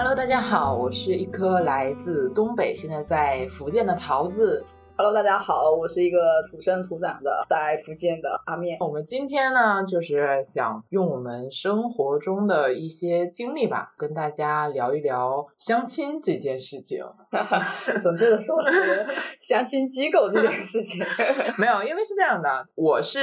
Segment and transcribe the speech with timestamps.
[0.00, 4.64] Hello，大家好，我是一颗来自东北，现在在福建的桃子。
[5.00, 8.76] Hello，大家好，我是一个土生土长的在福建的阿面。
[8.80, 16.98] 我们今天呢，就是想用我们生活中的一些经历吧，跟大家聊一聊相亲这件事情。
[18.02, 19.06] 准确的说是
[19.40, 21.06] 相亲机构这件事情。
[21.56, 23.20] 没有，因为是这样的，我是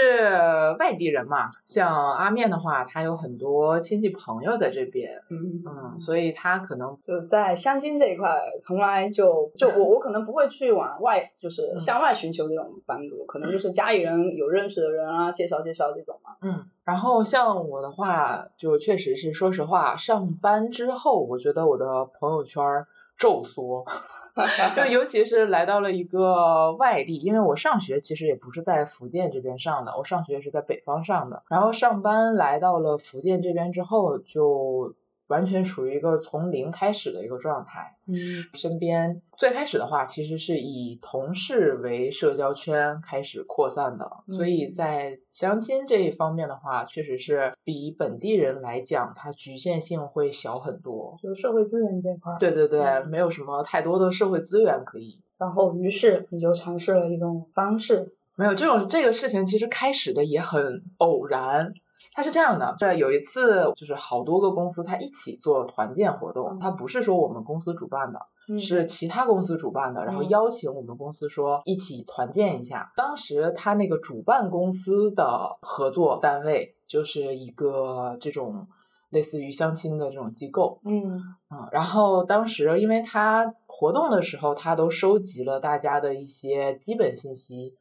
[0.79, 8.29] 外地人嘛，像阿面的话，他有很多亲戚朋友在这边，嗯嗯，所以他可能就在相亲这一块，
[8.61, 16.35] 从来就就我我可能不会去往外，就是向外寻求这种帮助，可能就是家里人有认识的人啊，介绍介绍这种嘛。
[16.41, 22.87] 嗯，然后像我的话，就确实是说实话，上班之后，我觉得我的朋友圈儿
[23.17, 23.85] 骤缩，
[24.75, 34.93] 就尤其是来到了一个外地，因为我上学其实也不是在福建这边上的，我上学是在北方上的，然后上班来到了福建这边之后，就
[35.27, 37.97] 完全处于一个从零开始的一个状态。
[38.07, 51.17] 嗯身边最开始的话，其实是以同事为社交圈开始扩散的，嗯所以在相亲这一方面的话，确实是比本地人来讲，它局限性会小很多。
[51.21, 52.35] 就是社会资源这一块。
[52.39, 55.19] 对对对，嗯没有什么太多的社会资源可以。
[55.37, 58.13] 然后于是你就尝试了一种方式。
[58.37, 61.73] 没有这种这个事情，其实开始的也很偶然。
[62.15, 72.93] 它是这样的，这有一次就是好多个公司它一起做团建活动，它不是说我们公司主办的，嗯是其他公司主办的，然后嗯邀请我们公司说一起团建一下。
[72.95, 78.65] 当时他那个主办公司的合作单位就是一个这种
[79.09, 81.21] 类似于相亲的这种机构，嗯
[81.51, 87.75] 嗯，然后当时因为他活动的时候，他都收集了大家的一些基本信息。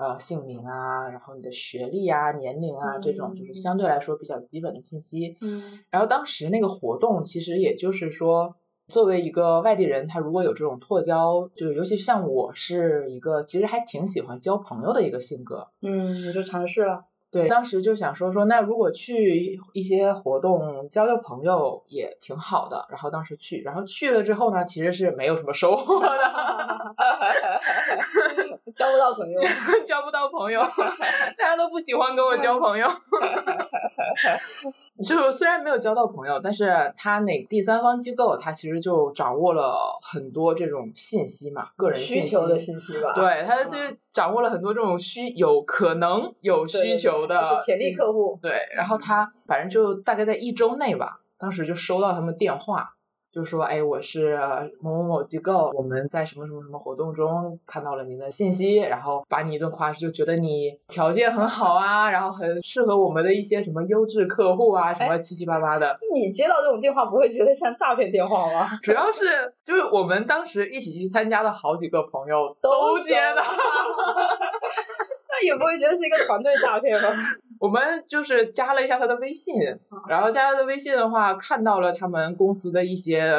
[0.00, 5.36] 呃，姓名啊，然后你的学历啊、年龄啊，这种就是嗯相对来说比较基本的信息。
[5.42, 8.56] 嗯然后当时那个活动，其实也就是说，
[8.88, 15.68] 作为一个外地人，他如果有这种拓交，就是尤其像我是一个其实还挺喜欢交朋友的一个性格。
[15.82, 17.04] 嗯，我就尝试了。
[17.32, 22.84] 对，当时就想说说，那如果去一些活动交交朋友也挺好的。
[22.90, 26.08] 然后当时去，然后去了之后呢，其实是没有什么收获的，
[28.74, 29.40] 交不到朋友。
[29.86, 30.60] 交不到朋友，
[31.38, 32.86] 大家都不喜欢跟我交朋友。
[35.02, 43.14] 就虽然没有交到朋友，但是他那第三方机构，他其实就掌握了很多这种信息嘛，个人需求的信息吧。
[43.14, 48.38] 对，他就嗯掌握了很多这种需有可能有需求的就是潜力客户。
[48.42, 52.92] 对，然后他反正就大概在一周内吧，当时就收到他们电话，
[53.32, 54.38] 就说：“哎，我是
[54.80, 65.96] 某某某机构，我们在什么什么什么活动中看到了您的信息，然后把你一顿夸，就觉得你条件很好啊，然后很适合我们的一些什么优质客户啊，什么七七八八的。
[66.12, 68.68] 你接到这种电话不会觉得像诈骗电话吗？
[68.82, 69.24] 主要是
[69.64, 73.42] 就是我们当时一起去参加的好几个朋友都接到。
[75.40, 77.08] 那 也不会觉得是一个团队诈骗吗？
[77.60, 79.54] 我们就是加了一下他的微信，
[80.08, 83.30] 然后加他的微信的话，看到了他们公司的一些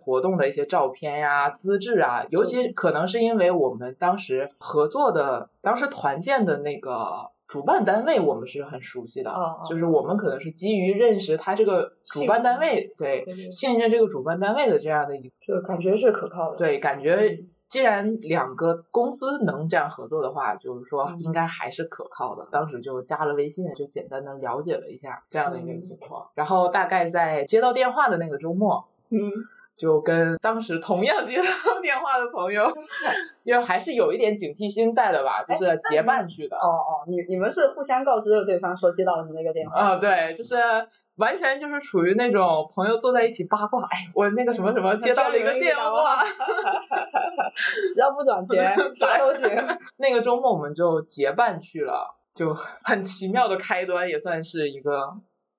[0.00, 9.30] 活动的一些照片呀、资质啊，尤其可能是因为我们当时合作的、当时团建的那个主办单位，我们是很熟悉的，
[9.70, 16.56] 就是我们可能是基于认识他这个主办单位，对信任这个主办单位的这样的一个就感觉是可靠的。
[16.56, 17.48] 对感觉嗯。
[17.68, 22.46] 既然两个公司能这样合作的话，就是说嗯应该还是可靠的。
[22.50, 26.28] 当时就加了微信，就简单的了解了一下这样的一个嗯情况。
[26.34, 29.30] 然后大概在接到电话的那个周末，嗯，
[29.76, 31.44] 就跟当时同样接到
[31.82, 32.66] 电话的朋友，
[33.44, 36.56] 因为还是有一点警惕心在的吧，就是结伴去的。
[36.56, 39.78] 哦哦，你你们是互相告知了对方说接到了你那个电话。
[39.78, 40.56] 啊、对，就是
[41.18, 46.24] 完全就是处于那种朋友坐在一起八卦，哎，我那个什么什么 接到了一个电话，
[47.94, 49.48] 只要不转钱，啥都行。
[49.98, 55.14] 那个周末我们就结伴去了，就很奇妙的开端，也算是一个。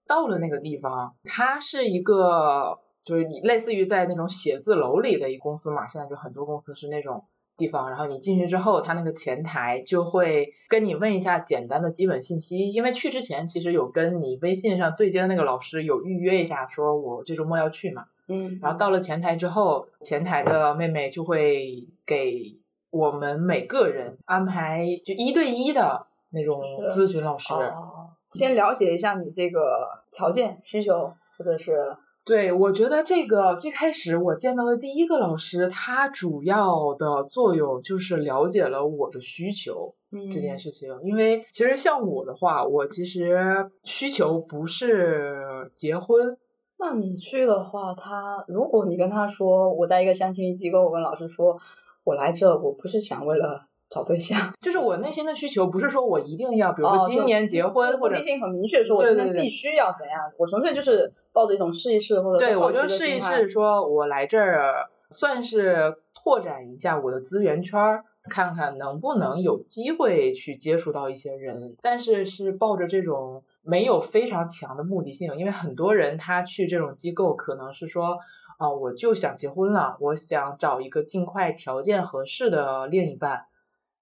[0.07, 2.75] 到了那个地方，它是一个
[3.06, 7.23] 就是你类似于在那种写字楼里的一个公司嘛，现在就很多公司是那种
[7.59, 22.56] 地方，然后你进去之后，他那个前台就会跟你问一下简单的基本信息，因为去之前其实有跟你微信上对接的那个老师有预约一下，说我这周末要去嘛，嗯，然后到了前台之后，前台的妹妹就会给
[22.89, 27.53] 我们每个人安排就一对一的那种咨询老师。
[27.53, 31.95] 哦，先了解一下你这个条件需求，或者是
[32.29, 40.95] 对，我觉得这个最开始我见到的第一个老师，他主要的作用就是了解了我的需求嗯这件事情。
[41.01, 46.37] 因为其实像我的话，我其实需求不是结婚，
[46.77, 51.57] 那你去的话，他如果你跟他说我在一个相亲机构，我跟老师说
[52.03, 78.19] 我来这，我不是想为了找对象， 就是我内心的需求不是说我一定要，比如哦说今年结婚、或者目的性很明确，说我今年必须要怎样，我纯粹就是抱着一种试一试或者对，我就试一试，说我来这儿算是拓展一下我的资源圈儿，看看能不能有机会去接触到一些人，但是是抱着这种没有非常强的目的性，因为很多人他去这种机构可能是说。
[78.59, 83.45] 啊、我就想结婚了，我想找一个尽快条件合适的另一半，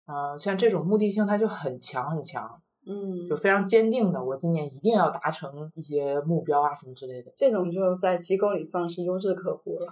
[0.08, 2.50] 嗯、像这种目的性它就很强很强，
[2.86, 7.32] 嗯，就非常坚定的，我今年一定要达成一些目标啊什么之类的。
[7.36, 9.88] 这种就在机构里算是优质客户了，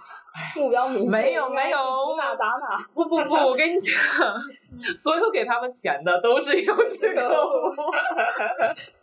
[0.56, 2.78] 目标明确，没有没有指哪打哪。
[2.94, 3.92] 不不不，我跟你讲，
[4.96, 7.82] 所有给他们钱的都是优质客户。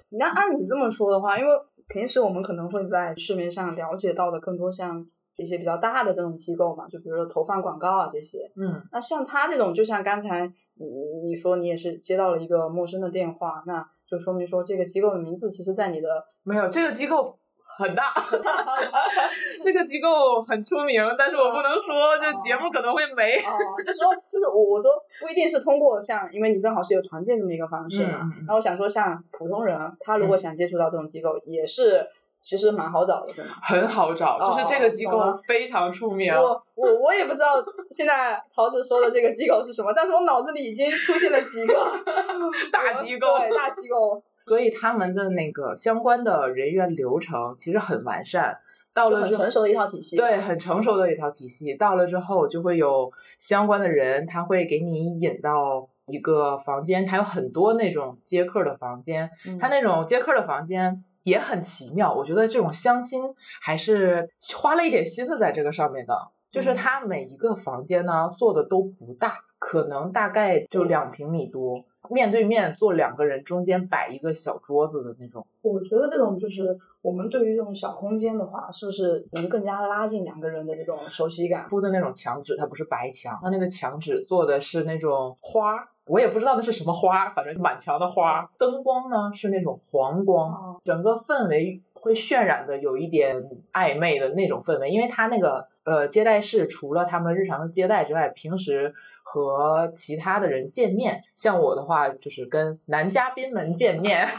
[0.10, 1.52] 你看，按你这么说的话，因为
[1.88, 5.06] 平时我们可能会在市面上了解到的更多像
[5.36, 8.52] 一些比较大的这种机构嘛，就比如说投放广告啊这些。
[8.56, 10.88] 嗯，那像他这种，就像刚才你
[11.24, 17.38] 你说你也是接到了一个陌生的电话，那就说明说这个机构的名字其实在你的没有这个机构
[17.78, 18.14] 很大，
[19.64, 23.38] 这个机构很出名，但是我不能说，这节目可能会没。
[23.38, 24.92] 哦，就说就是我我说
[25.22, 28.32] 不一定是通过像，因为你正好是有团建这么一个方式嘛。
[28.48, 32.06] 那我想说，像普通人，他如果想接触到这种机构，也是
[32.44, 33.52] 其实蛮好找的，对吗？
[33.64, 36.32] 很好找，哦就是这个机构非常出名。
[36.34, 37.56] 我我我也不知道
[37.90, 41.74] 现在桃子说的这个机构是什么，但是我脑子里已经出现了几个
[42.72, 48.60] 大机构对大机构，所以他们的那个相关的人员流程其实很完善。
[48.94, 50.18] 到了很成熟的一套体系。
[50.18, 51.74] 对，很成熟的一套体系。
[51.74, 62.14] 到了之后，就会有相关的人，他会给你引到一个房间，它有很多那种接客的房间，嗯，它那种接客的房间也很奇妙。
[62.14, 63.24] 我觉得这种相亲
[63.62, 66.16] 还是花了一点心思在这个上面的。
[66.52, 75.44] 就是嗯它每一个房间呢做的都不大，可能大概就两平米多，面对面坐两个人，中间摆一个小桌子的那种。
[75.64, 81.66] 我觉得这种就是我们对于这种小空间的话，是不是能更加拉近两个人的这种熟悉感？
[81.68, 88.50] 铺的那种墙纸，它不是白墙，它那个墙纸做的是那种花，我也不知道那是什么花，反正满墙的花。
[88.58, 93.36] 灯光呢是那种黄光，哦整个氛围会渲染的有一点
[93.72, 104.28] 暧昧的那种氛围，因为它那个呃接待室除了他们日常的接待之外，平时和其他的人见面，像我的话就是跟男嘉宾们见面。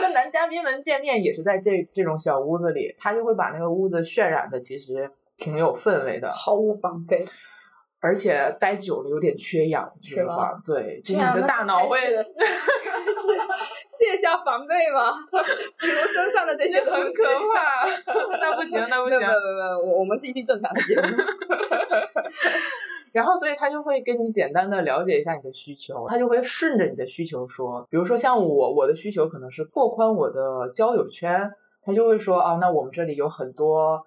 [0.00, 7.24] 跟男嘉宾们见面也是在这这种小屋子里，他就会把那个屋子渲染的其实挺有氛围的，毫无防备，
[8.00, 10.60] 而且待久了有点缺氧，是是吧？
[10.64, 12.26] 对，就是你的大脑会开始
[13.88, 15.12] 卸下防备嘛，
[15.80, 17.24] 比如身上的这些这很可
[17.54, 17.86] 怕，
[18.40, 19.26] 那不行，那不行没有没。
[19.26, 19.32] 有，
[19.80, 21.08] 我我们是一期正常的节目。
[23.10, 31.50] 然后，所以他就会跟你简单的了解一下你的需求，他就会顺着你的需求说，比如说像我，我的需求可能是拓宽我的交友圈，
[31.82, 34.04] 他就会说啊，那我们这里有很多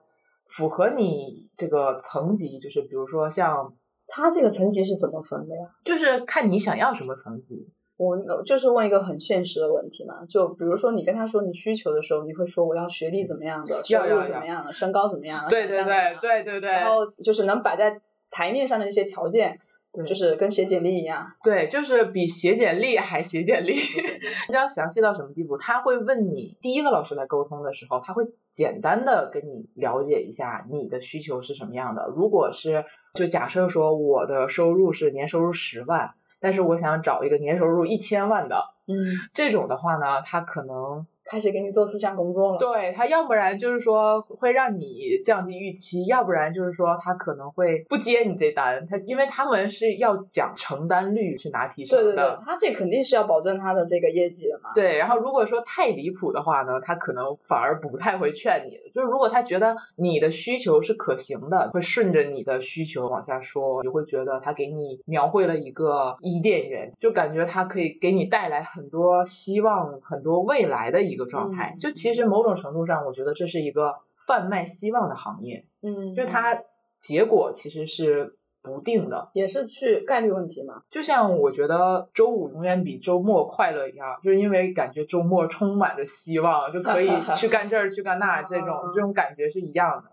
[0.47, 3.73] 符合你这个层级，就是比如说像，
[4.13, 5.61] 他这个层级是怎么分的呀？
[5.85, 7.65] 就是看你想要什么层级。
[7.97, 18.01] 我就是问一个很现实的问题嘛，就比如说你跟他说你需求的时候，你会说我要学历怎么样的，收入要要怎么样的，身高怎么样的，对对对对对对然后就是能摆在
[18.31, 19.55] 台面上的那些条件，
[19.93, 21.31] 对就是跟写简历一样。
[21.43, 23.73] 对，就是比写简历还写简历。
[24.47, 25.55] 你知道详细到什么地步？
[25.57, 32.11] 他会问你，第一个老师来沟通的时候，他会简单的跟你了解一下你的需求是什么样的。
[32.15, 42.57] 如果是就假设说我的收入是年收入十万，但是我想找一个年收入一千万的嗯，这种的话呢，他可能开始给你做思想工作了。
[42.57, 52.03] 对他，要不然就是说会让你降低预期，要不然就是说他可能会不接你这单，他因为他们是要讲承担率去拿提成的。
[52.03, 54.71] 对对对，他这肯定是要保证他的这个业绩的嘛。
[54.75, 58.91] 对，然后如果说太离谱的话呢，他可能反而不太会劝你。
[58.93, 71.75] 就是如果他觉得你的需求是可行的，会顺着你的需求往下说，你会觉得他给你描绘了一个伊甸园，就感觉他可以给你带来很多希望、很多未来的一个状态。
[71.75, 73.95] 嗯就其实某种程度上，我觉得这是一个
[74.27, 76.61] 贩卖希望的行业，嗯，就是它
[76.99, 79.29] 结果其实是不定的。
[79.33, 80.83] 也是去概率问题嘛。
[80.89, 90.11] 就像我觉得周五永远比周末快乐一样，就是因为感觉周末充满着希望，就可以 去干这儿去干那，这种这种感觉是一样的。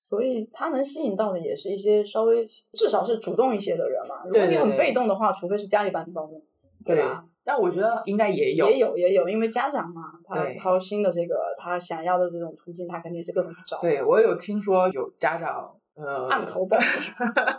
[0.00, 4.22] 所以他能吸引到的也是一些稍微至少是主动一些的人嘛。
[4.26, 6.44] 如果你很被动的话，除非是家里把你抱住，
[6.84, 7.24] 对吧？
[7.48, 13.80] 但我觉得应该也有，也有也有，因为家长嘛，他操心的这个他想要的这种途径，他肯定是各种去找。
[13.80, 16.86] 对我有听说有家长呃按头报名。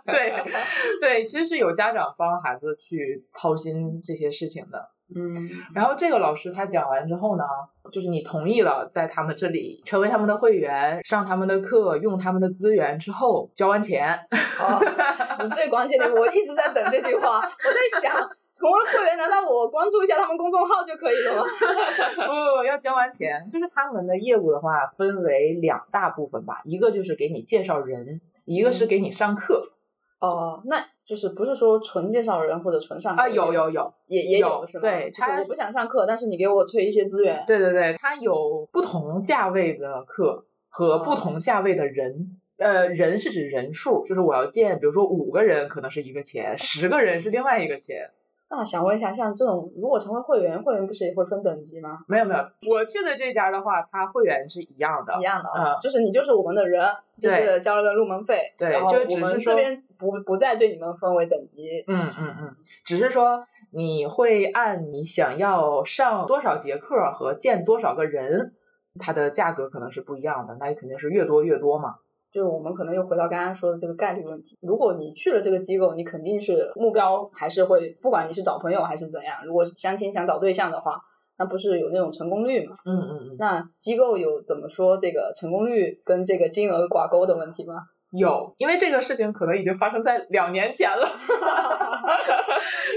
[0.06, 0.32] 对
[1.02, 4.92] 对，其实是有家长帮孩子去操心这些事情的。
[5.16, 7.44] 嗯，然后这个老师他讲完之后呢，
[7.92, 14.14] 就是你同意了在他们这里成为他们的会员，上他们的课，用他们的资源之后，交完钱，
[14.60, 14.80] 哦，
[15.44, 21.44] 你最关键的，我一直在等这句话，我在想，成为会员，难道我关注一下他们公众号就可以了吗？
[22.58, 23.48] 不要交完钱。
[23.52, 29.74] 就是他们的业务的话，分为两大部分吧，一个就是给你介绍人，一个是给你上课。
[30.20, 34.82] 哦，那就是不是说纯介绍人或者纯上课啊，有有有，也也有是吗？
[34.82, 37.44] 对他就是我不想上课，但是你给我推一些资源。
[37.48, 42.38] 对对对，他有不同价位的课和不同价位的人。
[42.58, 48.10] 呃，人是指人数，就是我要见，比如说五个人可能是一个钱，十个人是另外一个钱。
[48.52, 52.00] 那想问一下，像这种如果成为会员，会员不是也会分等级吗？
[52.08, 55.22] 没有没有，我去的这家的话，它会员是一样的一。
[55.22, 56.84] 样的啊，嗯就是你就是我们的人，
[57.22, 61.84] 就是交了个入门费，对然后就我们这边不不再对你们分为等级。
[61.88, 68.56] 嗯嗯嗯，只是说你会按你想要上多少节课和见多少个人，
[69.00, 71.98] 它的价格可能是不一样的，那肯定是越多越多嘛。
[72.32, 74.58] 就是我们可能又回到刚刚说的这个概率问题。
[74.62, 81.00] 如果你去了这个机构，你肯定是目标还是会，不管你是找朋友还是怎样，如果是相亲想找对象的话，
[81.38, 82.76] 那不是有那种成功率嘛？
[82.86, 87.76] 嗯嗯嗯，那机构有怎么说这个成功率跟这个金额挂钩的问题吗？
[88.12, 91.08] 有，因为这个事情可能已经发生在两年前了。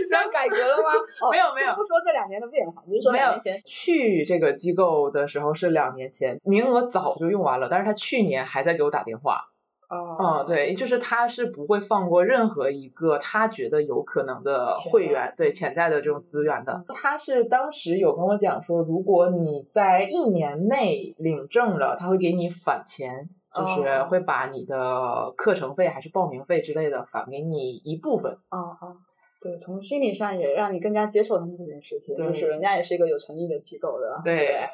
[0.09, 0.90] 这样改革了吗？
[1.23, 9.49] 哦没有没有就不说这两年的变化，就是说没有两年前去这个机构的时候是两年前，名额早就用完了，但是他去年还在给我打电话。
[9.88, 16.83] 哦嗯，对，就是他是不会放过任何一个他觉得有可能的会员，对潜在的这种资源的。
[16.88, 28.39] 他是当时有跟我讲说，如果你在一年内领证了，他会给你返钱，就是哦会把你的课程费还是报名费之类的返给你一部分。
[28.49, 28.97] 啊啊，
[29.41, 34.69] 对，从心理上也让你更加接受他们这件事情，就是人家也是一个有诚意的机构的，对，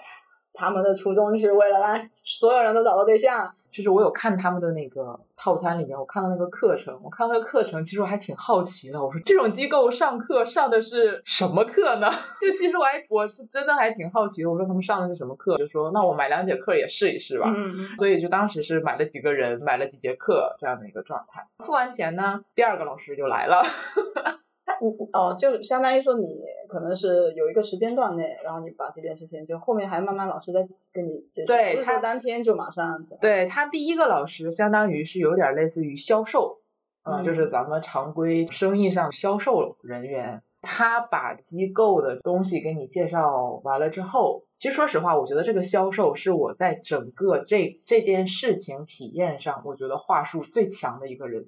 [0.53, 3.53] 他们的初衷是为了让所有人都找到对象。
[3.71, 9.03] 就是我有看他们的那个套餐里面，我看到那个课程，我看到那个课程，其实我还挺好奇的。
[9.03, 12.09] 我说这种机构上课上的是什么课呢？
[12.41, 14.51] 就其实我还我是真的还挺好奇的。
[14.51, 15.57] 我说他们上的是什么课？
[15.59, 17.53] 就说那我买两节课也试一试吧。
[17.55, 21.47] 嗯嗯所以就当时是买了几个人，买了几节课这样的一个状态。
[21.59, 23.63] 付完钱呢，第二个老师就来了。
[24.81, 33.05] 你哦，就相当于说你可能是有一个时间段内，然后你把这件事情，就后面还慢慢老师在跟你解释，对他不是说当天就马上。
[33.21, 36.59] 对他第一个老师，相当于是有点类似于销售，
[37.05, 40.43] 呃嗯就是咱们常规生意上销售人员。
[40.61, 51.47] 他把机构的东西给你介绍完了之后，其实说实话，我觉得这个销售是我在整个这这件事情体验上，我觉得话术最强的一个人，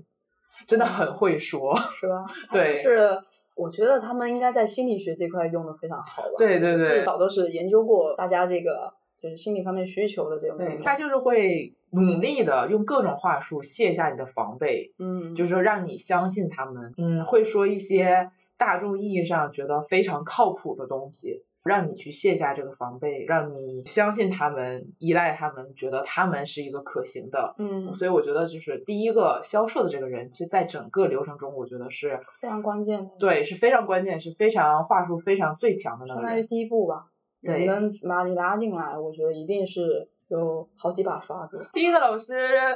[0.67, 1.75] 真的很会说。
[1.93, 2.25] 是吧？
[2.52, 3.19] 对就是
[3.55, 6.29] 我觉得他们应该在心理学这块用的非常好吧。
[6.38, 10.59] 对对对至少都是研究过大家这个就是心理方面需求的这种。
[10.83, 27.55] 他就是会努力的用各种话术卸下你的防备，嗯，就是说让你相信他们，嗯，会说一些大众意义上觉得非常靠谱的东西，让你去卸下这个防备，让你相信他们，依赖他们，觉得他们是一个可行的。
[27.59, 36.29] 嗯所以我觉得就是第一个销售的这个人，其实在整个流程中，我觉得是非常关键的，对，是非常关键，是非常话术非常最强的那个人。
[36.29, 37.07] 相当于第一步吧。
[37.43, 41.69] 对能把你拉进来，我觉得一定是有好几把刷子。
[41.73, 42.35] 第一个老师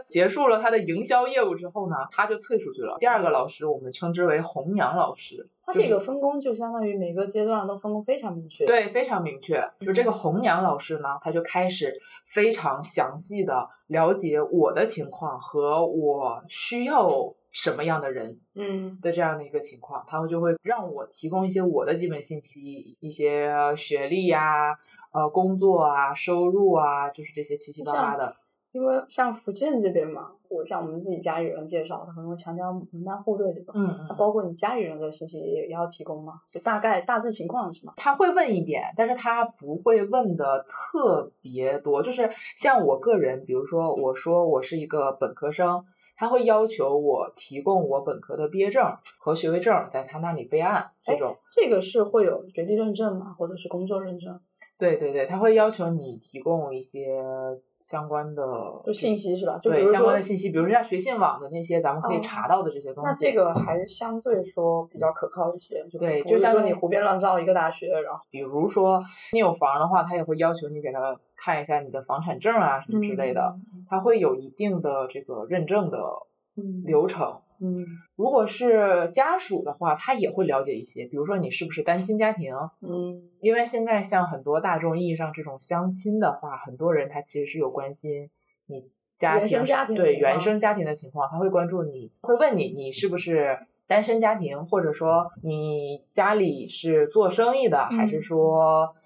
[0.09, 2.97] 结束了他的营销业务之后呢，他就退出去了。
[2.99, 9.63] 第二个老师我们称之为红娘老师，他这个分工就相当于每个阶段都分工非常明确。，对，非常明确。
[9.81, 11.95] 就这个红娘老师呢，他就开始
[12.27, 17.09] 非常详细的了解我的情况和我需要
[17.53, 24.75] 什么样的人嗯的这样的一个情况，他会就会让我提供一些我的基本信息，一些学历呀、
[25.15, 28.37] 呃工作啊、收入啊，就是这些七七八八的。
[28.73, 33.73] 因为像福建这边嘛，我像我们自己家里人介绍，他可能会强调门当户对，这种？
[33.77, 36.41] 嗯嗯，包括你家里人的信息也也要提供吗？
[36.51, 37.93] 就大概大致情况是吗？
[37.97, 42.03] 他会问一点，但是他不会问的特别多。
[42.03, 45.85] 就是像我个人，比如说我说我是一个本科生，
[46.17, 48.85] 他会要求我提供我本科的毕业证
[49.21, 51.37] 和学位证，在他那里备案这种。
[51.49, 53.37] 这个是会有学历认证吗？
[53.39, 54.41] 或者是工作认证？
[54.79, 57.17] 对对对，他会要求你提供一些
[57.81, 58.43] 相关的
[58.85, 59.59] 就信息是吧？
[59.63, 63.09] 就对相关的信息，比如说像学信网的那些咱们可以哦查到的这些东西。
[63.09, 69.03] 那这个还是相对说比较可靠一些，就对就像说你胡编乱造一个大学，然后比如说
[69.33, 73.57] 你有房的话，他也会要求你给他看一下你的房产证啊什么之类的，
[73.89, 75.99] 他会有一定的这个认证的
[76.57, 77.31] 嗯流程。
[77.31, 77.41] 嗯
[78.17, 83.31] 如果是家属的话，他也会了解一些，比如说你是不是单亲家庭，嗯。
[83.41, 88.31] 因为现在像很多大众意义上这种相亲的话，很多人他其实是有关心
[88.67, 98.23] 你家庭家庭对原生家庭的情况，他会关注你，会问你你是不是单身家庭，或者说你家里是做生意的，还是嗯。
[98.23, 98.97] 说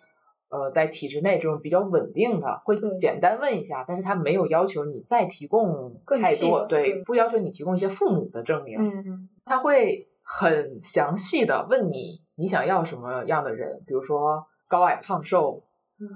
[0.51, 9.29] 呃在体制内这种比较稳定的，会简单问一下，但是他没有要求你再提供更太多，对对，不要求你提供一些父母的证明，嗯。
[9.45, 15.68] 他会很详细的问你你想要什么样的人，比如说高矮胖瘦，嗯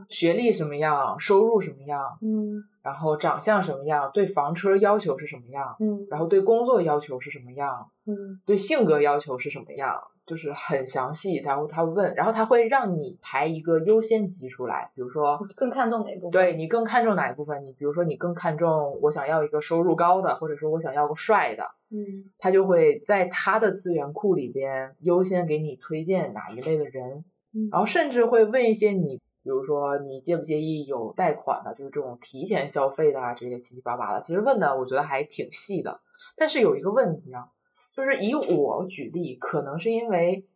[0.08, 9.96] 学历什么样，收入什么样，嗯然后长相什么样，对房车要求是什么样，嗯然后对工作要求是什么样，嗯对性格要求是什么样，
[10.26, 11.36] 就是很详细。
[11.36, 15.38] 然后他问，然后他会让你排一个优先级出来，比如说。
[15.56, 16.32] 更看重哪一部分？
[16.32, 17.64] 对你更看重哪一部分？
[17.64, 27.24] 你比如说，你更看重我想要一个收入高的，或者说我想要个帅的，嗯他就会在他的资源库里边优先给你推荐哪一类的人，
[27.54, 36.00] 嗯然后甚至会问一些你，比如说你介不介意有贷款的，就是这种提前消费的啊，这些七七八八的，其实问的我觉得还挺细的。
[36.36, 37.48] 但是有一个问题啊，
[37.94, 40.46] 就是以我举例，可能是因为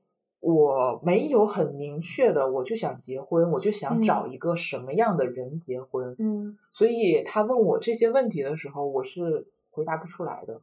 [0.40, 10.60] 我没有很明确的，我就想结婚，我就想嗯找一个什么样的人结婚，嗯所以他问我这些问题的时候，我是回答不出来的。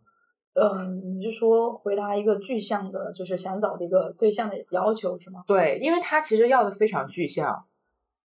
[0.54, 5.44] 嗯，你是说回答一个具象的，就是想找的一个对象的要求是吗？
[5.48, 7.66] 对，因为他其实要的非常具象，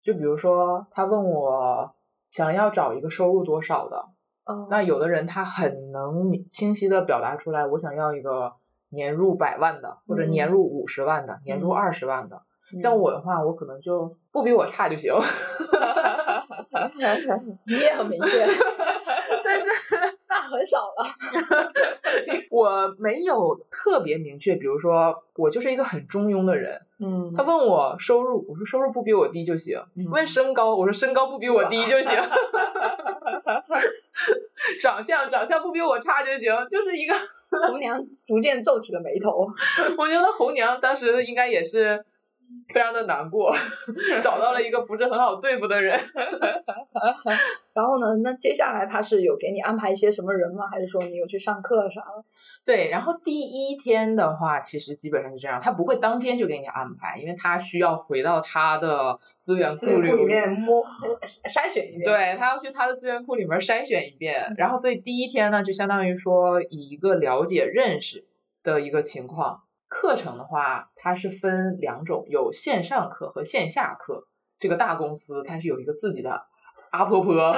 [0.07, 1.93] 就比如说他问我
[2.31, 4.05] 想要找一个收入多少的，
[4.45, 8.53] 嗯那有的人他很能明清晰的表达出来，我想要一个
[8.91, 12.41] 年入百万的，或者嗯年入五十万的，年入嗯二十万的。
[12.81, 15.13] 像我的话，我可能就不比我差就行。
[17.67, 18.47] 你也很明确，
[19.45, 19.67] 但是
[20.29, 21.05] 那很少了。
[22.57, 26.81] 我没有特别明确，比如说我就是一个很中庸的人。
[26.99, 29.79] 嗯他问我收入，我说收入不比我低就行。
[29.95, 32.11] 嗯问身高，我说身高不比我低就行。
[34.81, 37.15] 长相，长相不比我差就行，就是一个。
[37.69, 39.47] 红娘逐渐皱起了眉头。
[39.97, 42.05] 我觉得红娘当时应该也是
[42.75, 43.55] 非常的难过，
[44.21, 45.99] 找到了一个不是很好对付的人。
[47.73, 50.67] 然后呢，那接下来他是有给你安排一些什么人吗？
[50.71, 52.25] 还是说你有去上课啥的？
[52.67, 68.27] 对，然后第一天的话，其实基本上是这样，他不会当天就给你安排，因为他需要回到他的资源库里面摸呃筛选一遍。，对他要去他的资源库里面筛选一遍，然后所以第一天呢，就相当于说以一个了解认识
[68.65, 69.63] 的一个情况。
[69.89, 74.27] 课程的话，它是分两种，有线上课和线下课。
[74.59, 76.47] 这个大公司它是有一个自己的
[76.91, 77.55] 阿婆婆，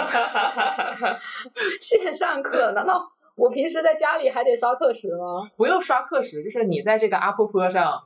[1.81, 3.03] 线上课难道
[3.39, 5.51] 我平时在家里还得刷课时吗？
[5.57, 7.93] 不用刷课时，就是你在这个阿婆坡上。
[7.93, 8.03] 哦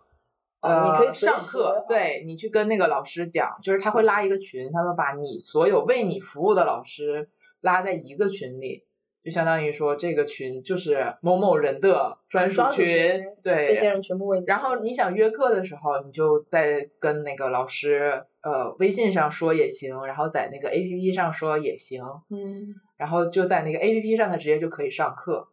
[0.61, 7.29] 呃，你可以上课，对你去跟那个老师讲，就是他会拉一个群，他会把你所有为你服务的老师
[7.63, 8.85] 拉在一个群里，
[9.25, 13.65] 就相当于说这个群就是某某人的专属群，群对。
[13.65, 14.47] 这些人全部为你。
[14.47, 25.49] 然后你想约课的时候，你就在跟那个老师呃微信上说也行，然后在那个 A P P 上说也行，嗯然后就在那个 A P P 上，它直接就可以上课。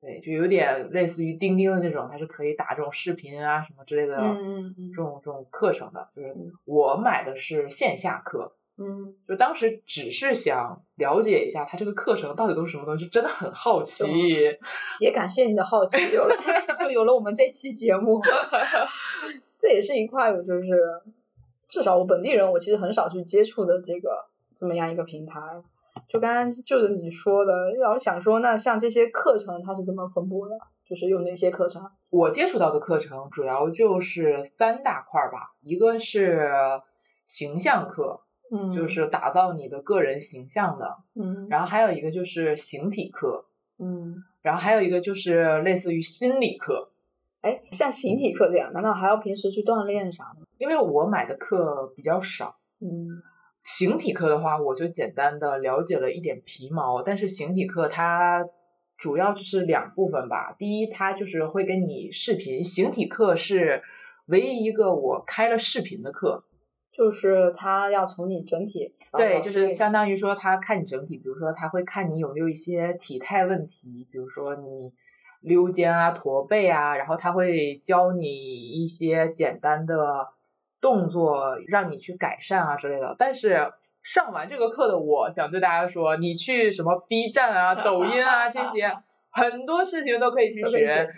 [0.00, 6.08] 对，就有点类似于钉钉的这种，它是可以打这种视频啊什么之类的嗯嗯嗯这种这种课程的。
[6.16, 14.04] 就是嗯我买的是线下课，嗯，就当时只是想了解一下它这个课程到底都是什么东西，就真的很好奇。
[14.98, 16.34] 也感谢你的好奇，有了
[16.80, 18.20] 就有了我们这期节目。
[19.56, 20.66] 这也是一块我就是
[21.72, 24.10] 至少我本地人我其实很少去接触的这个
[24.54, 25.40] 这么样一个平台。
[26.06, 30.54] 就刚刚就是你说的，然后想说，那像这些课程它是怎么分布的？
[30.84, 31.90] 就是有哪些课程？
[32.10, 36.52] 我接触到的课程主要就是三大块儿吧，一个是
[37.24, 38.20] 形象课，
[38.54, 43.46] 嗯，就是打造你的个人形象的，嗯然后还有一个就是形体课，
[43.78, 46.90] 嗯，然后还有一个就是类似于心理课。
[47.42, 50.46] 哎，像形体课这样，难道还要平时去锻炼啥的？
[50.58, 53.22] 因为我买的课比较少，嗯
[53.60, 58.44] 形体课的话，我就简单的了解了一点皮毛，但是形体课它
[58.96, 60.54] 主要就是两部分吧。
[60.58, 63.82] 第一，它就是会跟你视频，形体课是
[64.26, 66.44] 唯一一个我开了视频的课，
[66.92, 74.92] 就是他要从你整体对，就是相当于说他看你整体，比如说他会看你有没有一些体态问题，比如说你
[75.42, 80.28] 溜肩啊、驼背啊，然后他会教你一些简单的
[80.80, 83.14] 动作，让你去改善啊之类的。
[83.18, 88.90] 但是上完这个课的我，想对大家说，你去什么 B 站啊、 抖音啊这些，
[89.30, 91.08] 很多事情都可以去学。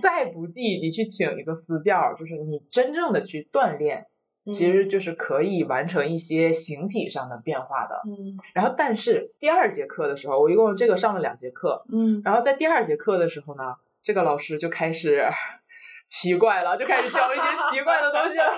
[0.00, 4.06] 再不济，你去请一个私教，就是你真正的去锻炼。
[4.50, 15.24] 其实就是可以完成一些形体上的变化的，嗯，然后但是第二节课的时候，我一共这个上了两节课，嗯，然后在第二节课的时候呢，这个老师就开始
[16.08, 18.52] 奇怪了，就开始教一些奇怪的东西了，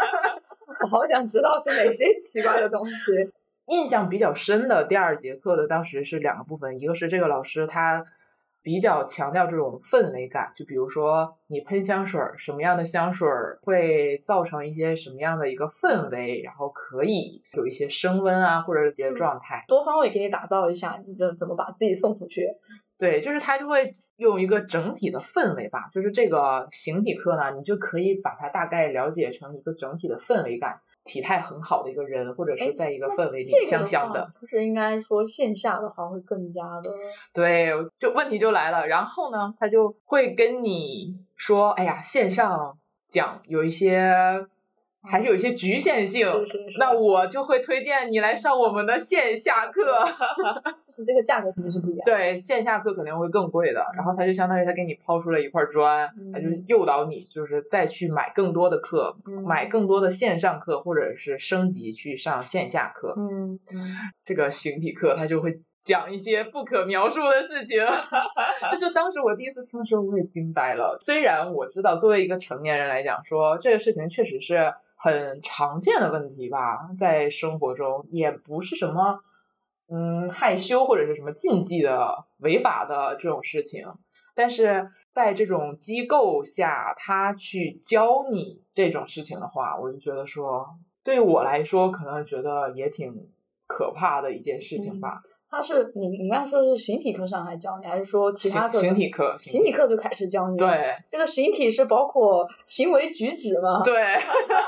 [0.82, 2.94] 我好想知道是哪些奇怪的东西。
[3.66, 8.06] 印象比较深的第二节课的当时是两个部分，一个是这个老师他。
[8.62, 13.28] 比较强调这种氛围感，就比如说你喷香水，什么样的香水
[13.62, 22.46] 会造成一些什么样的一个氛围，然后可以有一些升温啊，或者一些状态，多方位给你打造一下，你就怎么把自己送出去？
[22.98, 30.80] 对，就是他就会用一个整体的氛围吧，就是这个形体课呢，你就可以把它大概了解成一个整体的氛围感。
[31.08, 36.90] 体态很好的一个人，或者是在一个氛围里香香的，不是应该说线下的话会更加的。
[37.32, 42.76] 对，就问题就来了，然后呢，他就会跟你说：“哎呀，线上
[43.08, 44.46] 讲有一些。”
[45.10, 46.26] 还是有一些局限性，
[46.78, 49.96] 那我就会推荐你来上我们的线下课，
[50.84, 52.04] 就是这个价格肯定是不一样。
[52.04, 53.84] 对，线下课肯定会更贵的。
[53.96, 59.16] 然后他就相当于他给你抛出了一块砖，他就诱导你，就是再去买更多的课，
[59.46, 63.14] 买更多的线上课，或者是升级去上线下课。
[63.16, 63.58] 嗯，
[64.24, 67.82] 这个形体课他就会讲一些不可描述的事情，
[68.70, 70.98] 就是当时我第一次听的时候我也惊呆了。
[71.00, 74.70] 虽然我知道作为一个成年人来讲，说这个事情确实是。
[75.00, 79.20] 很常见的问题吧，在生活中也不是什么
[79.88, 83.86] 嗯害羞或者是什么禁忌的违法的这种事情，
[84.34, 90.68] 但是在这种机构下，他去教你这种事情的话，我就觉得说，
[91.04, 93.28] 对我来说可能觉得也挺
[93.66, 95.22] 可怕的一件事情吧。
[95.50, 98.78] 他是你，你刚才说是形体课上还教你，还是说其他课？
[98.78, 100.58] 形体课，形体课就开始教你。
[100.58, 103.80] 对，这个形体是包括行为举止吗？
[103.82, 103.94] 对，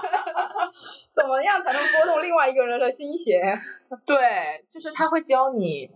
[1.20, 3.38] 怎么样才能拨动另外一个人的心弦？
[4.06, 5.90] 对，就是他会教你，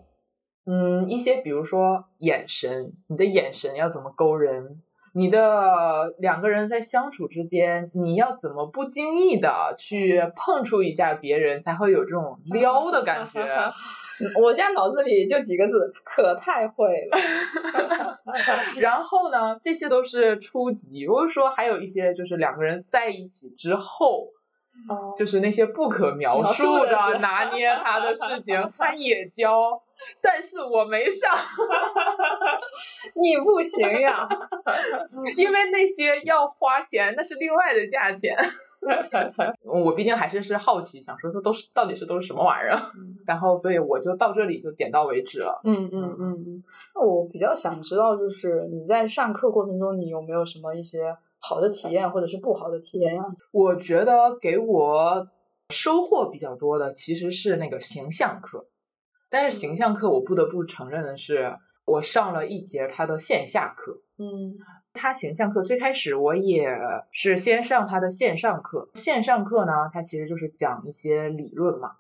[0.66, 4.82] 嗯，一些比如说眼神，你的眼神要怎么勾人，
[5.14, 13.40] 你的两个人在相处之间，你要怎么不经意的去碰触一下别人，才会有这种撩的感觉。
[14.40, 17.18] 我现在脑子里就几个字，可太会了。
[18.78, 21.02] 然后呢，这些都是初级。
[21.02, 24.28] 如果说还有一些，就是两个人在一起之后，
[25.16, 29.80] 就是那些不可描述的拿捏他的事情，他也教，
[30.20, 31.30] 但是我没上。
[33.14, 34.28] 你不行呀，
[35.36, 38.36] 因为那些要花钱，那是另外的价钱。
[39.64, 42.78] 我毕竟还是是好奇，想说这都是到底是都是什么玩意儿，
[43.26, 45.58] 然后所以我就到这里就点到为止了。
[45.64, 46.62] 嗯嗯嗯嗯。
[46.94, 53.22] 那我比较想知道，就是你在上课过程中，你有没有什么一些好的体验，或者是不好的体验呀？
[53.52, 55.28] 我觉得给我
[55.68, 58.66] 收获比较多的其实是那个形象课，
[59.28, 61.54] 但是形象课我不得不承认的是，
[61.84, 64.00] 我上了一节他的线下课。
[64.16, 64.56] 嗯。
[64.96, 66.68] 他形象课最开始我也
[67.10, 71.96] 是先上他的线上课，线上课呢，他其实就是讲一些理论嘛，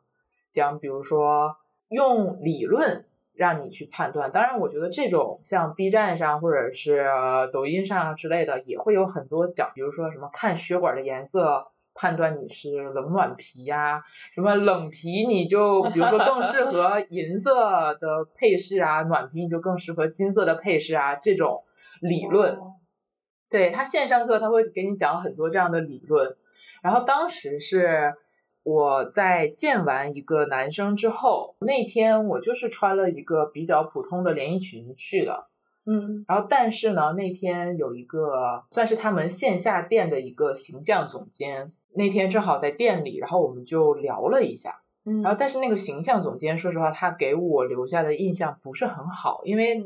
[0.52, 1.56] 讲比如说
[1.88, 3.04] 用理论
[3.34, 4.30] 让你去判断。
[4.30, 7.04] 当然，我觉得这种像 B 站上或者是
[7.52, 14.02] 抖音上之类的也会有很多讲，比如说什么看血管的颜色判断你是冷暖皮呀，
[14.34, 21.64] 什么冷皮你就比如说更适合 银色的配饰啊，暖皮你就更适合金色的配饰啊，这种
[22.00, 22.58] 理论。
[23.50, 26.36] 对他线上课，他会给你讲很多这样的理论。
[26.82, 28.14] 然后当时是
[28.64, 35.46] 我在见完一个男生之后，那天我就是穿了一个比较普通的连衣裙去的。
[35.86, 44.80] 嗯，然后但是呢，那天有一个算是他们线下店的一个形象总监，那天正好在店里，然后我们就聊了一下。
[45.04, 49.84] 嗯，然后但是那个形象总监，说实话，他给我留下的印象不是很好，因为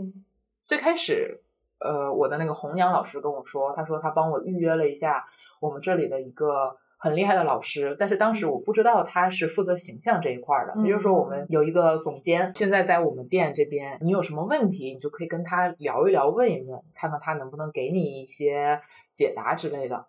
[0.64, 1.42] 最开始。
[1.80, 5.26] 呃，我的那个红娘老师跟我说，他说他帮我预约了一下
[5.60, 10.82] 我们这里的一个很厉害的老师，但是当时我不知道他是负责形象这一块的。
[10.82, 18.80] 也就是说，我们有一个总监，现在在我们店这边，你有什么问题，你就可以跟他聊一聊，问一问，看看他能不能给你一些
[19.12, 20.06] 解答之类的。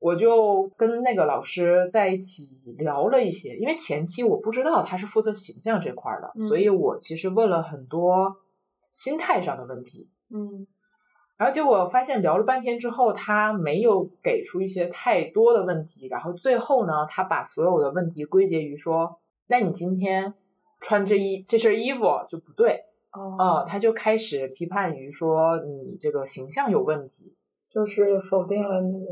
[0.00, 8.36] 我就跟那个老师在一起聊了一些，因为前期我不知道他是负责形象这块儿的，嗯所以我其实问了很多
[8.90, 10.10] 心态上的问题。
[10.30, 10.66] 嗯
[11.36, 20.34] 然后结果发现聊了半天之后，他没有给出一些太多的问题，然后最后呢，他把所有的问题归结于说，那你今天
[20.80, 27.34] 穿这一这身衣服就不对哦啊、他就开始批判于说你这个形象有问题。
[27.70, 29.04] 就是否定了你。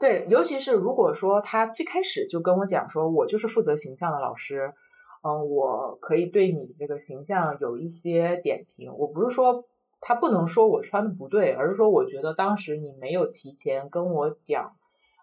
[0.00, 4.72] 对，尤其是如果说他最开始就跟我讲说，我就是负责形象的老师，
[5.22, 8.90] 嗯，我可以对你这个形象有一些点评。
[8.96, 9.66] 我不是说
[10.00, 14.72] 他不能说我穿的不对，而是说我觉得当时你没有提前跟我讲，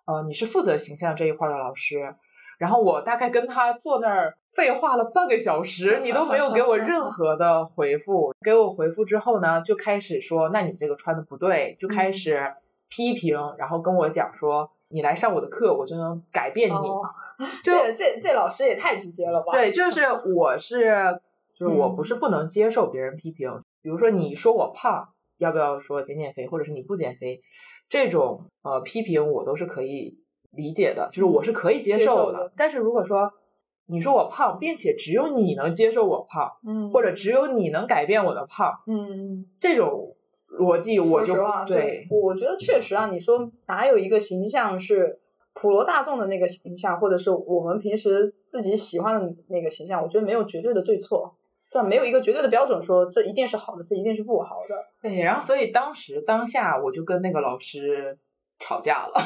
[0.06, 2.16] 呃，你是负责形象这一块的老师。
[2.60, 8.34] 然后我大概跟他坐那儿废话了半个小时，你都没有给我任 何的回复。
[8.42, 12.54] 给我回复之后呢，就开始说，那你这个穿的不对，就开始
[12.90, 16.76] 批评，然后跟我讲说，你来上我的课，我就能改变你。
[17.64, 19.52] 这这这老师也太直接了吧？
[19.52, 20.02] 对，就是
[20.36, 21.20] 我是，
[21.58, 23.50] 就是我嗯不是不能接受别人批评，
[23.84, 27.42] 比如说你说我胖，要不要说减减肥，或者是你不减肥，
[27.90, 30.18] 这种呃批评我都是可以
[30.50, 32.52] 理解的，就是我是可以接接受受的。
[32.58, 33.32] 但是如果说
[33.86, 39.46] 你说我胖，并且只有你能接受我胖，嗯，或者只有你能改变我的胖，嗯。
[39.60, 40.16] 这种
[40.58, 41.36] 逻辑我就
[41.68, 45.20] 对，我觉得确实啊，你说哪有一个形象是
[45.54, 50.02] 普罗大众的那个形象，或者是我们平时自己喜欢的那个形象？
[50.02, 51.36] 我觉得没有绝对的对错，
[51.74, 51.88] 对吧？
[51.88, 54.76] 没有一个绝对的标准说这一定是好的，这一定是不好的。
[55.02, 58.18] 对，然后所以当时当下我就跟那个老师
[58.60, 59.14] 吵架了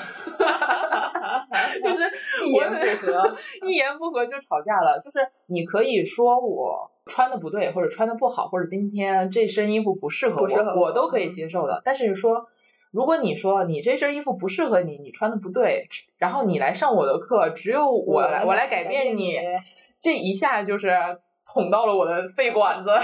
[1.83, 2.03] 就是
[2.45, 3.35] 一言不合，
[3.67, 5.01] 一言不合就吵架了。
[5.03, 11.81] 就是你可以说我穿的不对，或者穿的不好，或者今天这身衣服不适合我，不适合我我都可以接受的。
[11.83, 12.47] 但是说，
[12.91, 19.37] 如果你说你这身衣服不适合你，你穿的不对，然后你来上我的课，只有我来我来改变你。
[19.99, 20.91] 这一下就是
[21.53, 22.89] 捅到了我的肺管子，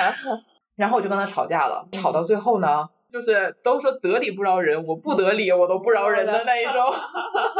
[0.76, 2.88] 然后我就跟他吵架了，吵到最后呢。
[3.12, 6.74] 就是都说得理不饶人，我不得理我都不饶人的那一种，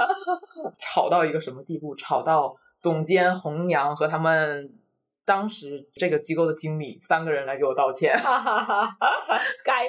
[0.80, 1.94] 吵到一个什么地步？
[1.94, 4.70] 吵到总监红娘和他们
[5.26, 9.06] 当时这个机构的经理三个人来给我道歉，哈哈哈哈
[9.62, 9.86] 该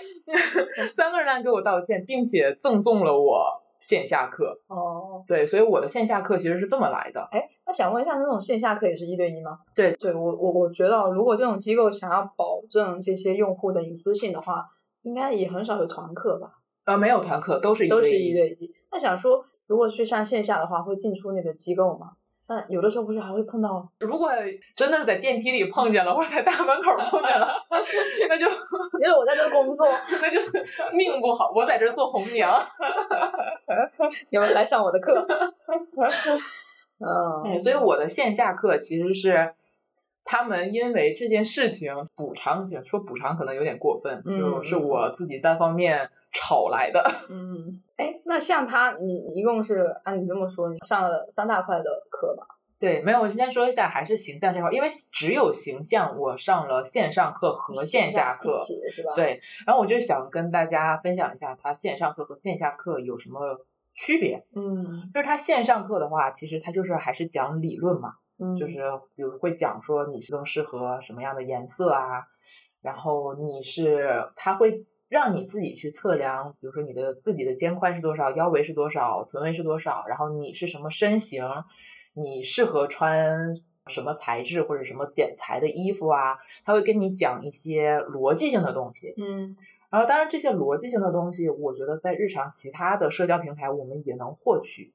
[0.97, 3.45] 三个人来给我道歉，并且赠送了我
[3.79, 4.59] 线下课。
[4.67, 7.25] 哦，对，所以我的线下课其实是这么来的。
[7.31, 7.39] 哎，
[7.73, 9.57] 那想问一下，那种线下课也是一对一吗？
[9.73, 14.63] 对，对我我我觉得，如果这种机构想要保证这些用户的隐私性的话，
[15.01, 16.59] 应该也很少有团课吧？
[16.85, 18.71] 呃，没有团课，都是一都是对一对一。
[18.91, 22.11] 那想说，如果去上线下的话，会进出那个机构吗？
[22.45, 23.89] 那有的时候不是还会碰到？
[23.97, 24.29] 如果
[24.75, 27.47] 真的是在电梯里碰见了，或者在大门口碰见了，
[28.29, 28.45] 那就
[28.99, 29.87] 因为我在这工作，
[30.21, 30.39] 那就
[30.95, 31.51] 命不好。
[31.55, 32.53] 我在这儿做红娘。
[34.29, 35.25] 你们来上我的课。
[37.03, 39.53] 嗯，哎，所以我的线下课其实是
[40.23, 47.03] 他们因为这件事情补偿，说补偿可能有点过分，嗯就是我自己单方面吵来的。
[47.29, 52.47] 嗯，哎，那像他，你你一共是按你这么说，你上了三大块的课吧？
[52.79, 58.53] 对，没有，我先说一下，还是形象这块，因为只有形象，我上了线上课和线下课
[58.91, 64.45] 是吧？，对，然后我就想跟大家分享一下，他线上课和线下课有什么区别。
[64.55, 68.81] 嗯就是他线上课的话，其实他就是还是讲理论嘛，嗯，就是
[69.15, 72.23] 比如会讲说你是更适合什么样的颜色啊，
[72.81, 81.45] 然后你是他会让你自己去测量，比如说你的自己的肩宽是多少，腰围是多少，臀围是多少，然后你是什么身形，
[82.13, 83.55] 你适合穿
[83.87, 89.13] 什么材质或者什么剪裁的衣服啊，他会跟你讲一些逻辑性的东西。
[89.17, 89.55] 嗯
[89.93, 94.91] 然后当然这些逻辑性的东西，我觉得在日常其他的社交平台我们也能获取。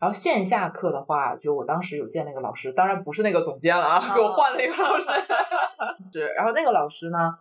[0.00, 5.06] 然后线下课的话，就我当时有见那个老师，当然不是那个总监了啊，给我换了一个老师。
[6.12, 7.38] 是，然后那个老师呢，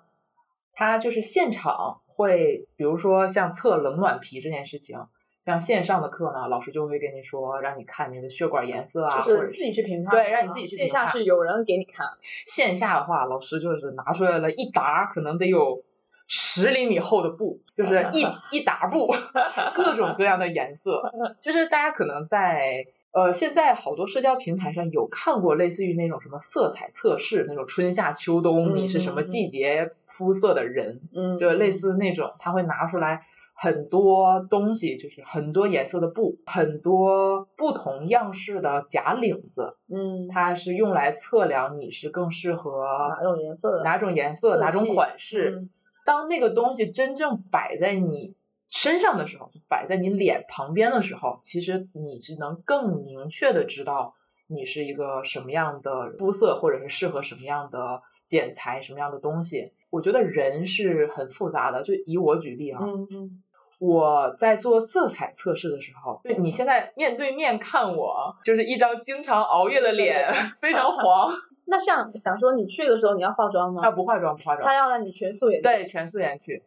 [0.71, 5.03] 他就是现场会，比如说像测冷暖皮这件事情，
[5.41, 12.06] 像线上的课呢，老师就会跟你说，让你看你的血管颜色啊，就是自己去评判，对让你自己去线下是有人给你看，
[12.45, 15.84] 线下的话，老师就是拿出来了一沓，可能得有
[16.27, 18.25] 十厘米厚的布，就是一
[18.57, 19.07] 一沓布，
[19.75, 21.01] 各种各样的颜色。
[21.41, 33.25] 就是大家可能在呃，现在好多社交平台上有看过类似于那种什么色彩测试，那种春夏秋冬你是什么季节肤色的人，嗯，就类似那种，他会拿出来。
[33.55, 42.83] 很多东西就是很多颜色的布，很多不同样式的假领子，嗯，它是用来测量你是更适合
[43.15, 45.51] 哪种颜色的哪种颜色、哪种款式。
[45.51, 45.69] 嗯
[46.05, 48.35] 当那个东西真正摆在你
[48.67, 54.15] 身上的时候，就摆在你脸旁边的时候，其实你是能更明确的知道
[54.47, 59.71] 你是一个什么样的肤色，或者是适合什么样的剪裁、什么样的东西。
[59.89, 63.43] 我觉得人是很复杂的，就以我举例啊，嗯嗯，
[63.79, 71.31] 我在做色彩测试的时候，对你现在面对面看我，就是一张经常熬夜的脸，非常黄。
[71.65, 73.82] 那像想说你去的时候你要化妆吗？
[73.82, 74.67] 他，不化妆，不化妆。
[74.67, 75.62] 他要让你全素颜。
[75.62, 76.63] 对，全素颜去。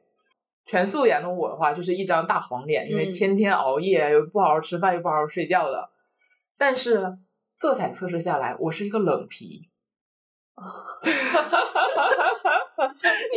[0.65, 5.91] 全素颜的我的话，就是一张大黄脸，因为嗯天天熬夜，又不好好吃饭，又不好好睡觉的。
[6.59, 7.17] 但是
[7.53, 9.69] 色彩测试下来，我是一个冷皮。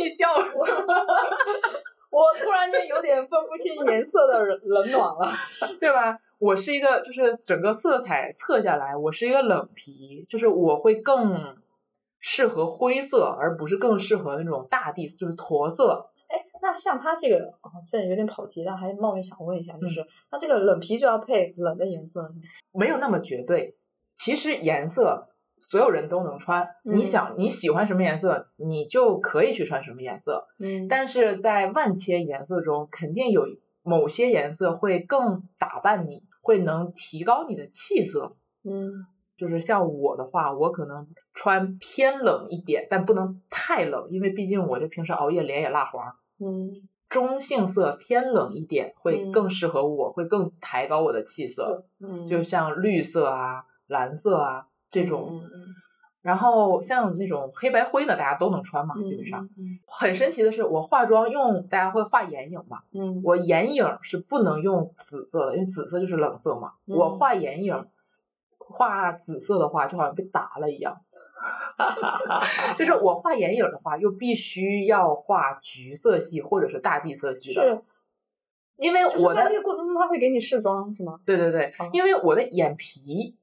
[0.00, 0.66] 你笑什么？
[2.10, 5.30] 我突然间有点分不清颜色的冷冷暖了。
[5.78, 6.18] 对吧？
[6.40, 11.54] 我是一个，就是整个色彩测下来，我是一个冷皮，就是我会更
[12.18, 16.10] 适合灰色，而不是更适合那种大地，就是驼色。
[16.28, 22.32] 哎那像他这个，哦，这有点跑题，但还冒昧想问一下，嗯就是他这个冷皮就要配冷的颜色，
[22.72, 23.76] 没有那么绝对。
[24.14, 25.28] 其实颜色
[25.60, 30.46] 所有人都能穿，嗯你想你喜欢什么颜色，你就可以去穿什么颜色。
[30.58, 33.44] 嗯但是在万千颜色中，肯定有
[33.82, 38.36] 某些颜色会更打扮你，会能提高你的气色。
[38.64, 38.90] 嗯
[39.36, 46.04] 就是像我的话，我可能穿偏冷一点，但不能太冷，因为毕竟我这平时熬夜脸也蜡黄。
[46.38, 46.70] 嗯，
[47.08, 51.86] 中性色偏冷一点会嗯更适合我，会更抬高我的气色。
[52.00, 55.30] 嗯，就像绿色啊、蓝色啊这种。
[55.30, 55.66] 嗯嗯
[56.22, 59.48] 然后像那种黑白灰的，大家都能穿嘛，嗯基本上。
[59.56, 66.72] 嗯很神奇的是，我化妆用大家会画眼影嘛，嗯，我眼影是不能用紫色的，因为紫色就是冷色嘛。
[66.86, 67.86] 嗯我画眼影
[68.58, 71.00] 画紫色的话，就好像被打了一样。
[72.76, 77.82] 就是我画眼影的话，又必须要画橘色系或者是大地色系的，是，
[78.76, 81.18] 因为我的在那个过程中他会给你试妆是吗？
[81.24, 83.34] 对对对哦，因为我的眼皮